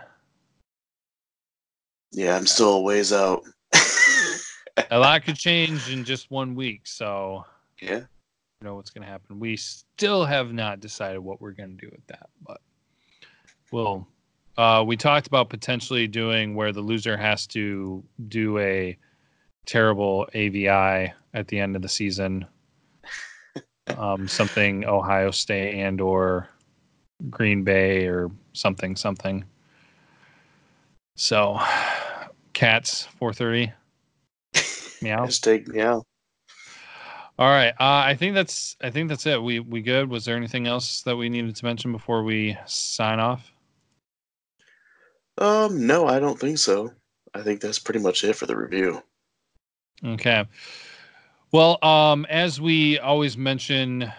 Yeah, 2.12 2.36
I'm 2.36 2.46
still 2.46 2.74
a 2.74 2.80
ways 2.80 3.12
out. 3.12 3.42
a 4.90 4.98
lot 4.98 5.24
could 5.24 5.36
change 5.36 5.90
in 5.90 6.04
just 6.04 6.30
one 6.30 6.54
week, 6.54 6.86
so 6.86 7.44
yeah, 7.80 7.98
you 7.98 8.64
know 8.64 8.74
what's 8.74 8.90
going 8.90 9.04
to 9.04 9.10
happen. 9.10 9.38
We 9.38 9.56
still 9.56 10.24
have 10.24 10.52
not 10.52 10.80
decided 10.80 11.20
what 11.20 11.40
we're 11.40 11.52
going 11.52 11.70
to 11.70 11.76
do 11.76 11.88
with 11.90 12.06
that, 12.08 12.28
but 12.46 12.60
we'll. 13.70 14.06
Uh, 14.58 14.84
we 14.86 14.96
talked 14.96 15.26
about 15.26 15.48
potentially 15.48 16.06
doing 16.06 16.54
where 16.54 16.72
the 16.72 16.80
loser 16.80 17.16
has 17.16 17.46
to 17.46 18.04
do 18.28 18.58
a 18.58 18.98
terrible 19.64 20.28
AVI 20.34 21.12
at 21.32 21.46
the 21.48 21.58
end 21.58 21.76
of 21.76 21.82
the 21.82 21.88
season, 21.88 22.44
um, 23.96 24.26
something 24.26 24.84
Ohio 24.84 25.30
State 25.30 25.76
and 25.76 26.00
or 26.00 26.48
Green 27.30 27.62
Bay 27.62 28.06
or 28.06 28.30
something 28.52 28.96
something. 28.96 29.44
So 31.16 31.60
Cats, 32.60 33.08
4:30. 33.18 33.72
meow. 35.02 35.24
Just 35.24 35.46
meow. 35.68 36.04
All 37.38 37.48
right. 37.48 37.70
Uh, 37.80 38.04
I 38.04 38.14
think 38.14 38.34
that's 38.34 38.76
I 38.82 38.90
think 38.90 39.08
that's 39.08 39.24
it. 39.24 39.42
We 39.42 39.60
we 39.60 39.80
good. 39.80 40.10
Was 40.10 40.26
there 40.26 40.36
anything 40.36 40.66
else 40.66 41.00
that 41.04 41.16
we 41.16 41.30
needed 41.30 41.56
to 41.56 41.64
mention 41.64 41.90
before 41.90 42.22
we 42.22 42.58
sign 42.66 43.18
off? 43.18 43.50
Um, 45.38 45.86
no, 45.86 46.06
I 46.06 46.18
don't 46.18 46.38
think 46.38 46.58
so. 46.58 46.92
I 47.32 47.40
think 47.40 47.62
that's 47.62 47.78
pretty 47.78 48.00
much 48.00 48.24
it 48.24 48.36
for 48.36 48.44
the 48.44 48.58
review. 48.58 49.02
Okay. 50.04 50.44
Well, 51.52 51.82
um, 51.82 52.26
as 52.28 52.60
we 52.60 52.98
always 52.98 53.38
mention, 53.38 54.12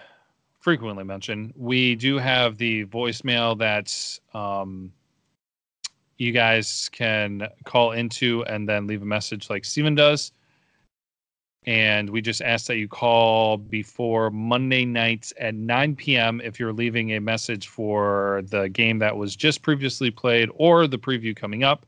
frequently 0.58 1.04
mention, 1.04 1.54
we 1.56 1.94
do 1.94 2.18
have 2.18 2.58
the 2.58 2.86
voicemail 2.86 3.56
that's 3.56 4.20
um, 4.34 4.92
you 6.22 6.32
guys 6.32 6.88
can 6.92 7.48
call 7.64 7.92
into 7.92 8.44
and 8.44 8.68
then 8.68 8.86
leave 8.86 9.02
a 9.02 9.06
message 9.06 9.50
like 9.50 9.64
Steven 9.64 9.96
does. 9.96 10.30
And 11.64 12.10
we 12.10 12.20
just 12.20 12.42
ask 12.42 12.66
that 12.66 12.76
you 12.76 12.88
call 12.88 13.56
before 13.56 14.30
Monday 14.30 14.84
nights 14.84 15.32
at 15.38 15.54
9 15.54 15.96
p.m. 15.96 16.40
if 16.42 16.58
you're 16.58 16.72
leaving 16.72 17.12
a 17.12 17.20
message 17.20 17.68
for 17.68 18.42
the 18.46 18.68
game 18.68 18.98
that 19.00 19.16
was 19.16 19.36
just 19.36 19.62
previously 19.62 20.10
played 20.10 20.48
or 20.54 20.86
the 20.86 20.98
preview 20.98 21.34
coming 21.34 21.64
up. 21.64 21.86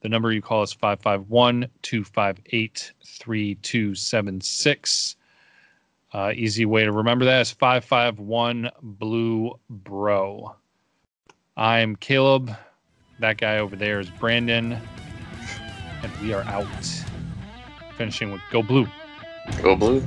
The 0.00 0.08
number 0.08 0.32
you 0.32 0.42
call 0.42 0.62
is 0.62 0.72
551 0.72 1.68
258 1.82 2.92
3276. 3.04 5.16
Uh, 6.12 6.32
easy 6.34 6.66
way 6.66 6.84
to 6.84 6.92
remember 6.92 7.24
that 7.24 7.40
is 7.40 7.52
551 7.52 8.70
Blue 8.82 9.58
Bro. 9.70 10.56
I'm 11.56 11.96
Caleb. 11.96 12.54
That 13.18 13.36
guy 13.38 13.58
over 13.58 13.76
there 13.76 14.00
is 14.00 14.10
Brandon. 14.10 14.76
And 16.02 16.12
we 16.20 16.32
are 16.32 16.42
out. 16.44 16.66
Finishing 17.96 18.32
with 18.32 18.40
Go 18.50 18.62
Blue. 18.62 18.86
Go 19.62 19.76
Blue. 19.76 20.02